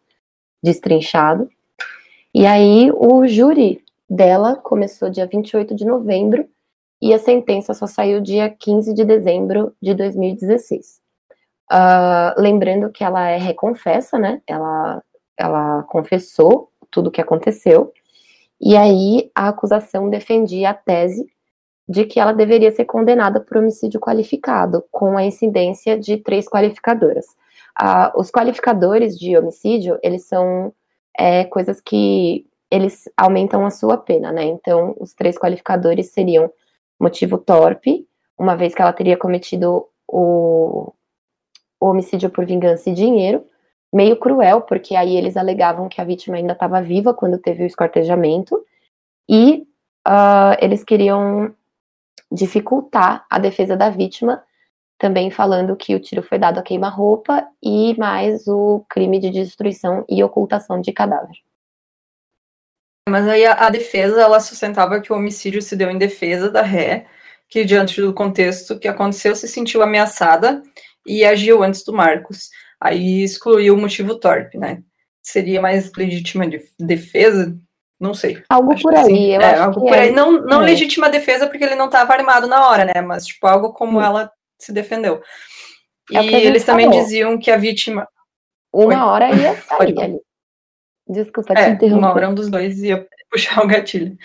destrinchado. 0.63 1.49
E 2.33 2.47
aí 2.47 2.93
o 2.93 3.27
júri 3.27 3.83
dela 4.09 4.55
começou 4.55 5.11
dia 5.11 5.27
28 5.27 5.75
de 5.75 5.85
novembro 5.85 6.47
e 7.01 7.13
a 7.13 7.19
sentença 7.19 7.75
só 7.75 7.87
saiu 7.87 8.21
dia 8.21 8.49
15 8.49 8.95
de 8.95 9.05
dezembro 9.05 9.75
de 9.83 9.95
2016. 9.95 11.01
Uh, 11.69 11.71
ah, 11.71 12.35
lembrando 12.39 12.91
que 12.91 13.03
ela 13.03 13.29
é 13.29 13.39
reconfessa, 13.39 14.19
né? 14.19 14.41
Ela, 14.47 15.03
ela 15.37 15.83
confessou 15.85 16.71
tudo 16.91 17.09
o 17.09 17.11
que 17.11 17.21
aconteceu. 17.21 17.93
E 18.61 18.77
aí 18.77 19.31
a 19.35 19.49
acusação 19.49 20.09
defendia 20.09 20.71
a 20.71 20.75
tese 20.75 21.27
de 21.89 22.05
que 22.05 22.19
ela 22.19 22.33
deveria 22.33 22.73
ser 22.73 22.85
condenada 22.85 23.41
por 23.41 23.59
homicídio 23.59 24.01
qualificado, 24.01 24.85
com 24.91 25.17
a 25.17 25.25
incidência 25.25 25.99
de 25.99 26.17
três 26.17 26.49
qualificadoras. 26.49 27.27
Ah, 27.79 28.13
os 28.17 28.31
qualificadores 28.31 29.19
de 29.19 29.37
homicídio, 29.37 29.99
eles 30.03 30.25
são 30.27 30.73
é, 31.17 31.45
coisas 31.45 31.81
que 31.81 32.47
eles 32.71 33.09
aumentam 33.17 33.65
a 33.65 33.71
sua 33.71 33.97
pena, 33.97 34.33
né? 34.33 34.45
Então, 34.45 34.97
os 34.99 35.15
três 35.15 35.39
qualificadores 35.39 36.11
seriam 36.11 36.51
motivo 36.99 37.39
torpe, 37.39 38.07
uma 38.39 38.57
vez 38.57 38.75
que 38.75 38.83
ela 38.83 38.93
teria 38.93 39.17
cometido 39.17 39.87
o, 40.09 40.93
o 41.81 41.87
homicídio 41.87 42.31
por 42.31 42.45
vingança 42.45 42.91
e 42.91 42.95
dinheiro, 42.95 43.45
meio 43.93 44.17
cruel, 44.17 44.63
porque 44.63 44.97
aí 44.97 45.17
eles 45.17 45.37
alegavam 45.37 45.89
que 45.89 46.01
a 46.01 46.05
vítima 46.05 46.37
ainda 46.37 46.53
estava 46.53 46.83
viva 46.83 47.15
quando 47.15 47.39
teve 47.39 47.63
o 47.63 47.67
escortejamento, 47.67 48.61
e 49.29 49.67
uh, 50.07 50.57
eles 50.61 50.85
queriam 50.85 51.55
dificultar 52.31 53.27
a 53.31 53.39
defesa 53.39 53.77
da 53.77 53.91
vítima, 53.91 54.43
também 54.99 55.31
falando 55.31 55.77
que 55.77 55.95
o 55.95 56.01
tiro 56.01 56.23
foi 56.23 56.39
dado 56.39 56.59
a 56.59 56.63
queima-roupa 56.63 57.47
e 57.63 57.97
mais 57.99 58.47
o 58.47 58.85
crime 58.89 59.19
de 59.19 59.31
destruição 59.31 60.05
e 60.09 60.23
ocultação 60.25 60.81
de 60.81 60.93
cadáver. 60.93 61.37
Mas 63.09 63.29
aí 63.29 63.47
a, 63.47 63.53
a, 63.67 63.71
defesa 63.71 64.21
ela 64.21 64.41
sustentava 64.41 65.01
que 65.01 65.13
o 65.13 65.17
homicídio 65.17 65.63
se 65.63 65.77
deu 65.77 65.91
em 65.91 65.99
defesa 65.99 66.51
da 66.51 66.63
ré, 66.63 67.07
que 67.49 67.65
diante 67.65 68.01
do 68.01 68.13
contexto 68.13 68.79
que 68.79 68.89
aconteceu 68.89 69.37
se 69.37 69.47
sentiu 69.47 69.83
ameaçada 69.83 70.63
e 71.07 71.25
agiu 71.25 71.63
antes 71.63 71.85
do 71.85 71.93
Marcos. 71.93 72.51
Aí 72.81 73.23
excluiu 73.23 73.75
o 73.75 73.81
motivo 73.81 74.19
torpe, 74.19 74.59
né? 74.59 74.83
Seria 75.23 75.61
mais 75.61 75.93
legítima 75.97 76.49
de 76.49 76.65
defesa? 76.79 77.57
Não 77.99 78.13
sei. 78.13 78.43
Algo 78.49 78.81
por 78.81 78.95
aí, 78.95 79.35
eu 79.35 79.41
é, 79.41 79.55
acho 79.55 79.63
algo 79.63 79.81
por 79.81 79.95
é. 79.95 80.01
aí. 80.01 80.13
Não, 80.13 80.33
não 80.33 80.63
é. 80.63 80.67
legítima 80.67 81.09
defesa 81.09 81.47
porque 81.47 81.65
ele 81.65 81.75
não 81.75 81.87
estava 81.87 82.13
armado 82.13 82.47
na 82.47 82.69
hora, 82.69 82.85
né? 82.85 83.01
Mas, 83.01 83.27
tipo, 83.27 83.47
algo 83.47 83.73
como 83.73 83.99
hum. 83.99 84.03
ela 84.03 84.31
se 84.59 84.73
defendeu. 84.73 85.23
É 86.13 86.23
e 86.23 86.35
eles 86.35 86.65
também 86.65 86.91
diziam 86.91 87.39
que 87.39 87.51
a 87.51 87.57
vítima. 87.57 88.07
Uma 88.73 88.87
Oi. 88.87 88.95
hora 88.95 89.35
ia 89.35 89.57
sair 89.63 89.99
ali. 89.99 90.21
Desculpa 91.09 91.55
te 91.55 91.61
é, 91.61 91.69
interromper. 91.71 91.99
Uma 91.99 92.15
hora 92.15 92.29
um 92.29 92.35
dos 92.35 92.51
dois 92.51 92.83
ia 92.83 93.07
puxar 93.31 93.65
o 93.65 93.67
gatilho. 93.67 94.17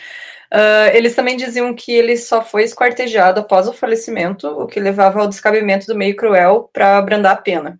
Uh, 0.54 0.92
eles 0.94 1.16
também 1.16 1.38
diziam 1.38 1.74
que 1.74 1.94
ele 1.94 2.18
só 2.18 2.44
foi 2.44 2.64
esquartejado 2.64 3.40
após 3.40 3.70
o 3.70 3.74
falecimento, 3.74 4.48
o 4.48 4.68
que 4.68 4.82
levava 4.82 5.22
ao 5.22 5.28
descabimento 5.28 5.88
do 5.88 5.96
meio 5.96 6.16
cruel 6.16 6.70
para 6.74 6.98
abrandar 6.98 7.34
a 7.34 7.42
pena. 7.42 7.80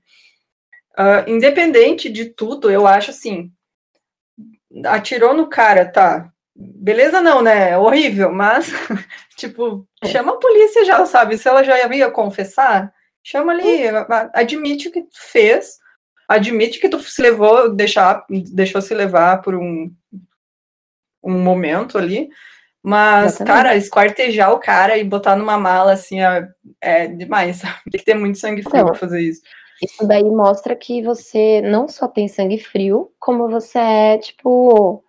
Uh, 0.98 1.30
independente 1.30 2.10
de 2.10 2.26
tudo, 2.26 2.72
eu 2.72 2.88
acho 2.88 3.12
assim, 3.12 3.52
atirou 4.86 5.34
no 5.34 5.48
cara, 5.48 5.86
tá. 5.86 6.32
Beleza 6.56 7.22
não, 7.22 7.42
né? 7.42 7.78
Horrível, 7.78 8.32
mas, 8.32 8.72
tipo, 9.38 9.88
é. 10.04 10.08
chama 10.08 10.34
a 10.34 10.38
polícia 10.40 10.86
já, 10.86 11.06
sabe? 11.06 11.38
Se 11.38 11.48
ela 11.48 11.64
já 11.64 11.78
ia 11.94 12.12
confessar, 12.12 12.94
chama 13.24 13.52
ali, 13.52 13.84
admite 14.34 14.90
o 14.90 14.92
que 14.92 15.02
tu 15.02 15.18
fez, 15.32 15.78
admite 16.28 16.80
que 16.80 16.90
tu 16.90 17.00
se 17.00 17.22
levou, 17.22 17.74
deixar, 17.74 18.26
deixou 18.30 18.82
se 18.82 18.94
levar 18.94 19.42
por 19.42 19.56
um, 19.56 19.92
um 21.24 21.40
momento 21.40 21.98
ali, 21.98 22.30
mas, 22.84 23.36
Exatamente. 23.36 23.48
cara, 23.48 23.76
esquartejar 23.76 24.52
o 24.54 24.60
cara 24.60 24.98
e 24.98 25.04
botar 25.04 25.36
numa 25.36 25.58
mala, 25.58 25.94
assim, 25.94 26.22
é, 26.22 26.48
é 26.82 27.08
demais, 27.08 27.58
sabe? 27.58 27.76
Tem 27.92 28.00
que 28.00 28.06
ter 28.06 28.16
muito 28.16 28.40
sangue 28.40 28.64
frio 28.64 28.86
pra 28.86 28.96
fazer 28.96 29.22
isso. 29.22 29.42
Isso 29.82 30.08
daí 30.08 30.24
mostra 30.24 30.76
que 30.76 31.02
você 31.02 31.62
não 31.62 31.88
só 31.88 32.08
tem 32.08 32.28
sangue 32.28 32.58
frio, 32.58 33.12
como 33.20 33.50
você 33.50 33.80
é, 33.80 34.18
tipo. 34.18 35.04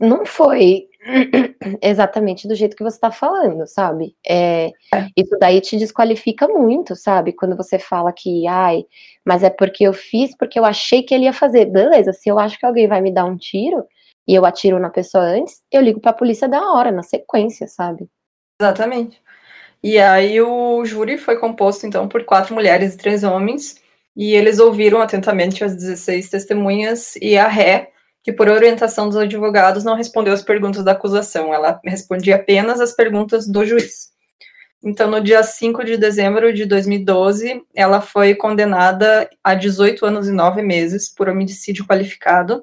Não 0.00 0.24
foi 0.24 0.88
exatamente 1.82 2.46
do 2.46 2.54
jeito 2.54 2.76
que 2.76 2.82
você 2.82 2.96
está 2.96 3.10
falando, 3.10 3.66
sabe? 3.66 4.14
É, 4.26 4.70
isso 5.16 5.36
daí 5.40 5.60
te 5.60 5.76
desqualifica 5.76 6.46
muito, 6.46 6.94
sabe? 6.94 7.32
Quando 7.32 7.56
você 7.56 7.78
fala 7.78 8.12
que, 8.12 8.46
ai, 8.46 8.84
mas 9.24 9.42
é 9.42 9.50
porque 9.50 9.84
eu 9.84 9.92
fiz 9.92 10.36
porque 10.36 10.58
eu 10.58 10.64
achei 10.64 11.02
que 11.02 11.14
ele 11.14 11.24
ia 11.24 11.32
fazer. 11.32 11.66
Beleza, 11.66 12.12
se 12.12 12.28
eu 12.28 12.38
acho 12.38 12.58
que 12.58 12.66
alguém 12.66 12.86
vai 12.86 13.00
me 13.00 13.12
dar 13.12 13.24
um 13.24 13.36
tiro 13.36 13.84
e 14.28 14.34
eu 14.34 14.44
atiro 14.44 14.78
na 14.78 14.90
pessoa 14.90 15.24
antes, 15.24 15.62
eu 15.72 15.82
ligo 15.82 16.00
para 16.00 16.12
a 16.12 16.14
polícia 16.14 16.48
da 16.48 16.72
hora, 16.72 16.92
na 16.92 17.02
sequência, 17.02 17.66
sabe? 17.66 18.08
Exatamente. 18.60 19.20
E 19.82 19.98
aí 19.98 20.40
o 20.40 20.84
júri 20.84 21.16
foi 21.16 21.36
composto, 21.36 21.86
então, 21.86 22.06
por 22.06 22.24
quatro 22.24 22.54
mulheres 22.54 22.94
e 22.94 22.98
três 22.98 23.24
homens, 23.24 23.76
e 24.14 24.34
eles 24.34 24.58
ouviram 24.58 25.00
atentamente 25.00 25.64
as 25.64 25.74
16 25.74 26.28
testemunhas 26.28 27.16
e 27.16 27.38
a 27.38 27.48
ré, 27.48 27.90
que 28.22 28.32
por 28.32 28.48
orientação 28.48 29.08
dos 29.08 29.16
advogados 29.16 29.82
não 29.82 29.96
respondeu 29.96 30.34
as 30.34 30.42
perguntas 30.42 30.84
da 30.84 30.92
acusação, 30.92 31.54
ela 31.54 31.80
respondia 31.84 32.36
apenas 32.36 32.80
as 32.80 32.92
perguntas 32.92 33.46
do 33.46 33.64
juiz. 33.64 34.10
Então, 34.82 35.10
no 35.10 35.20
dia 35.20 35.42
5 35.42 35.84
de 35.84 35.96
dezembro 35.96 36.52
de 36.52 36.64
2012, 36.64 37.62
ela 37.74 38.00
foi 38.00 38.34
condenada 38.34 39.28
a 39.44 39.54
18 39.54 40.04
anos 40.06 40.28
e 40.28 40.32
9 40.32 40.62
meses 40.62 41.08
por 41.08 41.28
homicídio 41.28 41.86
qualificado 41.86 42.62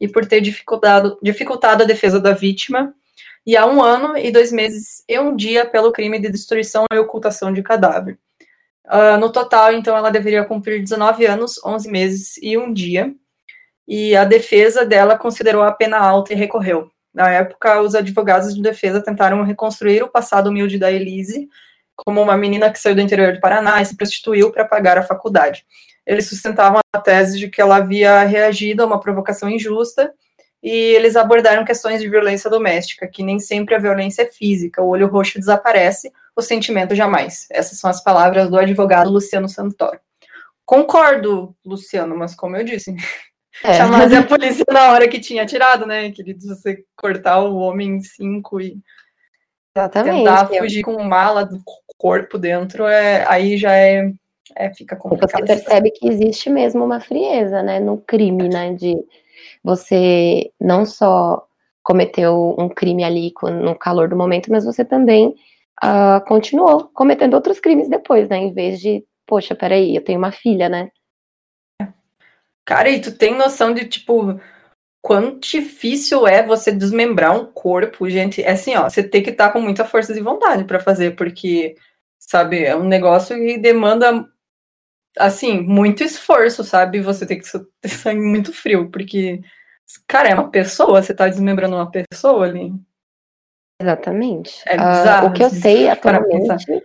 e 0.00 0.08
por 0.08 0.24
ter 0.24 0.40
dificultado, 0.40 1.18
dificultado 1.22 1.82
a 1.82 1.86
defesa 1.86 2.20
da 2.20 2.32
vítima 2.32 2.94
e 3.46 3.56
há 3.56 3.66
um 3.66 3.82
ano 3.82 4.16
e 4.16 4.30
dois 4.30 4.52
meses 4.52 5.02
e 5.08 5.18
um 5.18 5.34
dia 5.34 5.64
pelo 5.66 5.92
crime 5.92 6.18
de 6.18 6.30
destruição 6.30 6.84
e 6.92 6.98
ocultação 6.98 7.52
de 7.52 7.62
cadáver. 7.62 8.18
Uh, 8.86 9.18
no 9.18 9.30
total, 9.30 9.72
então, 9.72 9.96
ela 9.96 10.10
deveria 10.10 10.44
cumprir 10.44 10.80
19 10.82 11.26
anos, 11.26 11.60
11 11.64 11.90
meses 11.90 12.36
e 12.42 12.56
um 12.56 12.72
dia. 12.72 13.14
E 13.86 14.16
a 14.16 14.24
defesa 14.24 14.84
dela 14.84 15.16
considerou 15.16 15.62
a 15.62 15.72
pena 15.72 15.98
alta 15.98 16.32
e 16.32 16.36
recorreu. 16.36 16.90
Na 17.12 17.30
época, 17.30 17.80
os 17.80 17.94
advogados 17.94 18.54
de 18.54 18.62
defesa 18.62 19.02
tentaram 19.02 19.42
reconstruir 19.42 20.02
o 20.02 20.08
passado 20.08 20.48
humilde 20.48 20.78
da 20.78 20.90
Elise 20.90 21.48
como 22.04 22.22
uma 22.22 22.36
menina 22.36 22.70
que 22.70 22.78
saiu 22.78 22.94
do 22.94 23.00
interior 23.00 23.32
do 23.32 23.40
Paraná 23.40 23.82
e 23.82 23.84
se 23.84 23.96
prostituiu 23.96 24.52
para 24.52 24.64
pagar 24.64 24.96
a 24.96 25.02
faculdade. 25.02 25.66
Eles 26.06 26.28
sustentavam 26.28 26.80
a 26.92 26.98
tese 26.98 27.38
de 27.38 27.48
que 27.48 27.60
ela 27.60 27.76
havia 27.76 28.22
reagido 28.22 28.82
a 28.82 28.86
uma 28.86 29.00
provocação 29.00 29.50
injusta 29.50 30.12
e 30.62 30.70
eles 30.70 31.16
abordaram 31.16 31.64
questões 31.64 32.00
de 32.00 32.08
violência 32.08 32.50
doméstica, 32.50 33.06
que 33.06 33.22
nem 33.22 33.38
sempre 33.38 33.74
a 33.74 33.78
violência 33.78 34.22
é 34.22 34.26
física, 34.26 34.82
o 34.82 34.88
olho 34.88 35.06
roxo 35.06 35.38
desaparece, 35.38 36.12
o 36.34 36.42
sentimento 36.42 36.94
jamais. 36.94 37.46
Essas 37.50 37.78
são 37.78 37.88
as 37.88 38.02
palavras 38.02 38.50
do 38.50 38.58
advogado 38.58 39.10
Luciano 39.10 39.48
Santoro. 39.48 40.00
Concordo, 40.64 41.54
Luciano, 41.64 42.16
mas 42.16 42.34
como 42.34 42.56
eu 42.56 42.64
disse, 42.64 42.94
É. 43.62 43.74
Chamasse 43.74 44.14
a 44.14 44.22
polícia 44.26 44.64
na 44.70 44.92
hora 44.92 45.08
que 45.08 45.18
tinha 45.18 45.44
tirado, 45.46 45.86
né? 45.86 46.10
Querido, 46.10 46.46
você 46.46 46.84
cortar 46.96 47.40
o 47.40 47.56
homem 47.56 47.96
em 47.96 48.00
cinco 48.00 48.60
e 48.60 48.78
Exatamente. 49.76 50.16
tentar 50.18 50.46
fugir 50.46 50.82
com 50.82 51.02
mala 51.02 51.44
do 51.44 51.62
corpo 51.96 52.38
dentro, 52.38 52.86
é, 52.86 53.24
aí 53.28 53.56
já 53.56 53.74
é, 53.74 54.12
é 54.56 54.72
fica 54.72 54.96
complicado. 54.96 55.40
Você 55.40 55.46
percebe 55.46 55.90
que 55.90 56.08
existe 56.08 56.48
mesmo 56.48 56.84
uma 56.84 57.00
frieza, 57.00 57.62
né, 57.62 57.80
no 57.80 57.98
crime, 57.98 58.48
né, 58.48 58.72
de 58.74 58.96
você 59.62 60.50
não 60.60 60.84
só 60.86 61.46
cometeu 61.82 62.54
um 62.58 62.68
crime 62.68 63.04
ali 63.04 63.32
no 63.62 63.74
calor 63.74 64.08
do 64.08 64.16
momento, 64.16 64.50
mas 64.50 64.64
você 64.64 64.84
também 64.84 65.34
uh, 65.82 66.24
continuou 66.26 66.88
cometendo 66.94 67.34
outros 67.34 67.60
crimes 67.60 67.88
depois, 67.88 68.28
né, 68.28 68.36
em 68.36 68.52
vez 68.52 68.80
de, 68.80 69.04
poxa, 69.26 69.54
peraí, 69.54 69.96
eu 69.96 70.04
tenho 70.04 70.18
uma 70.18 70.32
filha, 70.32 70.68
né, 70.68 70.90
Cara, 72.68 72.90
e 72.90 73.00
tu 73.00 73.10
tem 73.10 73.34
noção 73.34 73.72
de, 73.72 73.86
tipo, 73.86 74.38
quão 75.00 75.38
difícil 75.38 76.26
é 76.26 76.42
você 76.46 76.70
desmembrar 76.70 77.34
um 77.34 77.46
corpo, 77.46 78.10
gente? 78.10 78.42
É 78.42 78.50
assim, 78.50 78.76
ó, 78.76 78.90
você 78.90 79.02
tem 79.02 79.22
que 79.22 79.30
estar 79.30 79.46
tá 79.46 79.52
com 79.54 79.60
muita 79.62 79.86
força 79.86 80.12
de 80.12 80.20
vontade 80.20 80.64
para 80.64 80.78
fazer, 80.78 81.16
porque, 81.16 81.76
sabe, 82.18 82.62
é 82.62 82.76
um 82.76 82.84
negócio 82.84 83.34
que 83.34 83.56
demanda, 83.56 84.22
assim, 85.16 85.60
muito 85.60 86.02
esforço, 86.02 86.64
sabe? 86.64 87.00
Você 87.00 87.26
tem 87.26 87.38
que 87.38 87.50
ter 87.80 87.88
sangue 87.88 88.20
muito 88.20 88.52
frio, 88.52 88.90
porque, 88.90 89.40
cara, 90.06 90.28
é 90.28 90.34
uma 90.34 90.50
pessoa, 90.50 91.02
você 91.02 91.14
tá 91.14 91.28
desmembrando 91.28 91.76
uma 91.76 91.90
pessoa 91.90 92.46
ali. 92.46 92.72
Exatamente. 93.80 94.62
É 94.66 94.76
bizarro, 94.76 95.28
uh, 95.28 95.30
o 95.30 95.32
que 95.32 95.42
eu 95.42 95.50
sei 95.50 95.88
atualmente. 95.90 96.84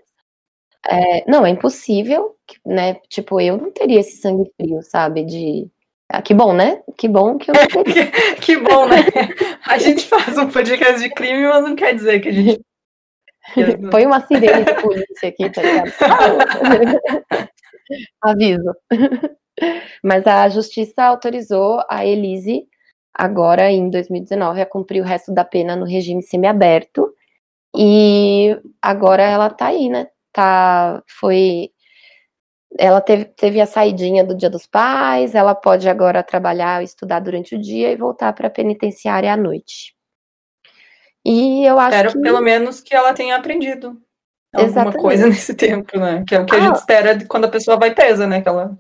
É, 0.89 1.29
não, 1.29 1.45
é 1.45 1.49
impossível, 1.49 2.36
né? 2.65 2.95
Tipo, 3.09 3.39
eu 3.39 3.57
não 3.57 3.71
teria 3.71 3.99
esse 3.99 4.17
sangue 4.17 4.51
frio, 4.57 4.81
sabe? 4.81 5.23
De 5.23 5.71
ah, 6.09 6.21
que 6.21 6.33
bom, 6.33 6.53
né? 6.53 6.81
Que 6.95 7.07
bom 7.07 7.38
que 7.38 7.49
eu. 7.49 7.55
que, 7.55 8.36
que 8.39 8.57
bom, 8.57 8.88
né? 8.88 8.97
A 9.65 9.79
gente 9.79 10.05
faz 10.05 10.38
um 10.38 10.47
podcast 10.47 11.01
de 11.01 11.09
crime, 11.09 11.47
mas 11.47 11.63
não 11.63 11.75
quer 11.75 11.95
dizer 11.95 12.19
que 12.19 12.29
a 12.29 12.31
gente. 12.31 12.62
Põe 13.89 14.05
uma 14.05 14.25
sirene 14.25 14.63
de 14.63 14.73
polícia 14.81 15.29
aqui, 15.29 15.49
tá 15.49 15.62
ligado? 15.62 15.91
Aviso. 18.21 18.73
Mas 20.03 20.25
a 20.25 20.49
justiça 20.49 21.03
autorizou 21.03 21.81
a 21.89 22.05
Elise, 22.05 22.67
agora 23.13 23.69
em 23.71 23.89
2019, 23.89 24.61
a 24.61 24.65
cumprir 24.65 25.01
o 25.01 25.05
resto 25.05 25.33
da 25.33 25.45
pena 25.45 25.75
no 25.75 25.85
regime 25.85 26.23
semiaberto. 26.23 27.13
E 27.75 28.57
agora 28.81 29.23
ela 29.23 29.49
tá 29.49 29.67
aí, 29.67 29.89
né? 29.89 30.07
Tá, 30.31 31.03
foi 31.07 31.71
ela 32.77 33.01
teve, 33.01 33.25
teve 33.25 33.61
a 33.61 33.65
saidinha 33.65 34.23
do 34.23 34.35
Dia 34.35 34.49
dos 34.49 34.65
Pais, 34.65 35.35
ela 35.35 35.53
pode 35.53 35.87
agora 35.87 36.23
trabalhar, 36.23 36.83
estudar 36.83 37.19
durante 37.19 37.55
o 37.55 37.61
dia 37.61 37.91
e 37.91 37.95
voltar 37.95 38.33
para 38.33 38.47
a 38.47 38.51
penitenciária 38.51 39.31
à 39.31 39.37
noite. 39.37 39.95
E 41.25 41.63
eu 41.65 41.79
acho 41.79 41.95
Espero 41.95 42.13
que... 42.13 42.19
pelo 42.19 42.41
menos 42.41 42.81
que 42.81 42.95
ela 42.95 43.13
tenha 43.13 43.35
aprendido 43.35 44.01
alguma 44.53 44.71
Exatamente. 44.71 45.01
coisa 45.01 45.27
nesse 45.27 45.53
tempo, 45.55 45.99
né? 45.99 46.23
Que 46.27 46.35
é 46.35 46.39
o 46.39 46.45
que 46.45 46.55
ah. 46.55 46.57
a 46.57 46.61
gente 46.61 46.75
espera 46.75 47.25
quando 47.25 47.45
a 47.45 47.49
pessoa 47.49 47.77
vai 47.77 47.93
presa, 47.93 48.27
né? 48.27 48.41
Que 48.41 48.49
ela... 48.49 48.77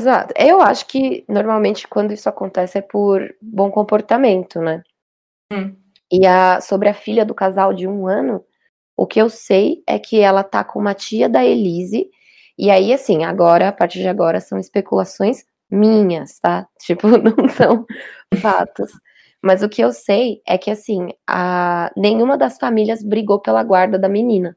Exato. 0.00 0.32
Eu 0.36 0.60
acho 0.60 0.86
que 0.86 1.24
normalmente 1.28 1.88
quando 1.88 2.12
isso 2.12 2.28
acontece 2.28 2.78
é 2.78 2.82
por 2.82 3.34
bom 3.42 3.70
comportamento, 3.70 4.60
né? 4.60 4.82
Hum. 5.52 5.74
E 6.10 6.26
a, 6.26 6.60
sobre 6.60 6.88
a 6.88 6.94
filha 6.94 7.24
do 7.24 7.34
casal 7.34 7.72
de 7.72 7.86
um 7.86 8.06
ano, 8.06 8.44
o 8.96 9.06
que 9.06 9.20
eu 9.20 9.28
sei 9.28 9.82
é 9.86 9.98
que 9.98 10.20
ela 10.20 10.44
tá 10.44 10.62
com 10.62 10.78
uma 10.78 10.94
tia 10.94 11.28
da 11.28 11.44
Elise 11.44 12.10
e 12.58 12.72
aí, 12.72 12.92
assim, 12.92 13.22
agora, 13.24 13.68
a 13.68 13.72
partir 13.72 14.00
de 14.00 14.08
agora, 14.08 14.40
são 14.40 14.58
especulações 14.58 15.44
minhas, 15.70 16.40
tá? 16.40 16.66
Tipo, 16.80 17.06
não 17.06 17.48
são 17.48 17.86
fatos. 18.42 18.90
Mas 19.40 19.62
o 19.62 19.68
que 19.68 19.82
eu 19.82 19.92
sei 19.92 20.42
é 20.44 20.58
que, 20.58 20.70
assim, 20.70 21.10
a... 21.26 21.92
nenhuma 21.96 22.36
das 22.36 22.58
famílias 22.58 23.02
brigou 23.02 23.40
pela 23.40 23.62
guarda 23.62 23.96
da 23.96 24.08
menina. 24.08 24.56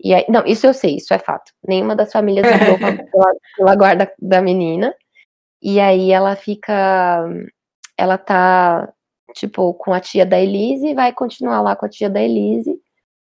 E 0.00 0.14
aí, 0.14 0.24
não, 0.28 0.44
isso 0.46 0.66
eu 0.66 0.74
sei, 0.74 0.96
isso 0.96 1.14
é 1.14 1.18
fato. 1.18 1.52
Nenhuma 1.66 1.96
das 1.96 2.12
famílias 2.12 2.46
brigou 2.58 2.78
pela, 2.78 3.32
pela 3.56 3.76
guarda 3.76 4.12
da 4.18 4.42
menina. 4.42 4.94
E 5.62 5.80
aí 5.80 6.12
ela 6.12 6.36
fica. 6.36 7.24
Ela 7.96 8.18
tá, 8.18 8.92
tipo, 9.34 9.74
com 9.74 9.92
a 9.92 10.00
tia 10.00 10.26
da 10.26 10.40
Elise 10.40 10.88
e 10.88 10.94
vai 10.94 11.12
continuar 11.12 11.62
lá 11.62 11.76
com 11.76 11.86
a 11.86 11.88
tia 11.88 12.10
da 12.10 12.20
Elise. 12.20 12.78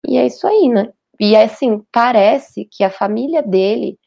E 0.07 0.17
é 0.17 0.25
isso 0.25 0.47
aí, 0.47 0.69
né? 0.69 0.91
E 1.19 1.35
assim, 1.35 1.83
parece 1.91 2.65
que 2.65 2.83
a 2.83 2.89
família 2.89 3.41
dele 3.41 3.97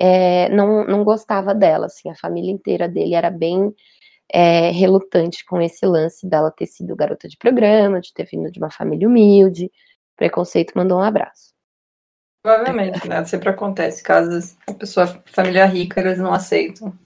é, 0.00 0.48
não, 0.50 0.84
não 0.86 1.04
gostava 1.04 1.54
dela, 1.54 1.86
assim, 1.86 2.10
a 2.10 2.16
família 2.16 2.50
inteira 2.52 2.88
dele 2.88 3.14
era 3.14 3.30
bem 3.30 3.74
é, 4.32 4.70
relutante 4.70 5.44
com 5.44 5.60
esse 5.60 5.86
lance 5.86 6.28
dela 6.28 6.50
ter 6.50 6.66
sido 6.66 6.96
garota 6.96 7.28
de 7.28 7.36
programa, 7.36 8.00
de 8.00 8.12
ter 8.12 8.24
vindo 8.24 8.50
de 8.50 8.58
uma 8.58 8.70
família 8.70 9.08
humilde. 9.08 9.70
Preconceito 10.16 10.72
mandou 10.76 10.98
um 10.98 11.02
abraço. 11.02 11.55
Provavelmente, 12.46 13.08
né? 13.08 13.24
Sempre 13.24 13.48
acontece. 13.48 14.04
Casos 14.04 14.56
a 14.68 14.72
pessoa, 14.72 15.20
família 15.26 15.64
rica, 15.64 16.00
eles 16.00 16.16
não 16.16 16.32
aceitam. 16.32 16.96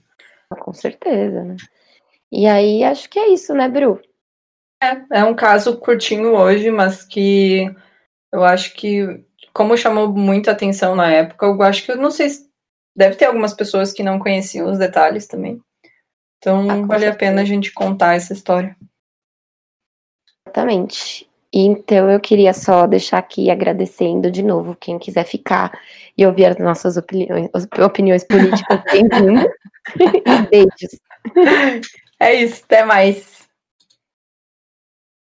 Com 0.59 0.71
certeza, 0.71 1.43
né? 1.43 1.55
E 2.31 2.45
aí, 2.45 2.83
acho 2.83 3.09
que 3.09 3.17
é 3.17 3.29
isso, 3.29 3.51
né, 3.55 3.67
Bru? 3.67 3.99
É, 4.79 5.19
é 5.19 5.23
um 5.23 5.33
caso 5.33 5.79
curtinho 5.79 6.35
hoje, 6.35 6.69
mas 6.69 7.03
que 7.03 7.73
eu 8.31 8.43
acho 8.43 8.75
que 8.75 9.25
como 9.51 9.75
chamou 9.75 10.09
muita 10.09 10.51
atenção 10.51 10.95
na 10.95 11.11
época, 11.11 11.47
eu 11.47 11.63
acho 11.63 11.85
que 11.85 11.91
eu 11.91 11.97
não 11.97 12.11
sei 12.11 12.29
se 12.29 12.47
deve 12.95 13.15
ter 13.15 13.25
algumas 13.25 13.55
pessoas 13.55 13.91
que 13.91 14.03
não 14.03 14.19
conheciam 14.19 14.69
os 14.69 14.77
detalhes 14.77 15.25
também. 15.25 15.59
Então, 16.37 16.69
ah, 16.69 16.85
vale 16.85 17.05
certeza. 17.05 17.13
a 17.13 17.15
pena 17.15 17.41
a 17.41 17.45
gente 17.45 17.73
contar 17.73 18.13
essa 18.13 18.31
história. 18.31 18.77
Exatamente. 20.45 21.30
Então, 21.53 22.09
eu 22.09 22.19
queria 22.19 22.53
só 22.53 22.87
deixar 22.87 23.17
aqui 23.17 23.49
agradecendo 23.51 24.31
de 24.31 24.41
novo 24.41 24.75
quem 24.79 24.97
quiser 24.97 25.25
ficar 25.25 25.71
e 26.17 26.25
ouvir 26.25 26.45
as 26.45 26.57
nossas 26.57 26.95
opiniões, 26.95 27.49
opiniões 27.83 28.23
políticas. 28.23 28.81
Bem-vindo. 28.91 29.49
Beijos. 30.49 30.99
É 32.19 32.35
isso, 32.35 32.63
até 32.65 32.85
mais. 32.85 33.40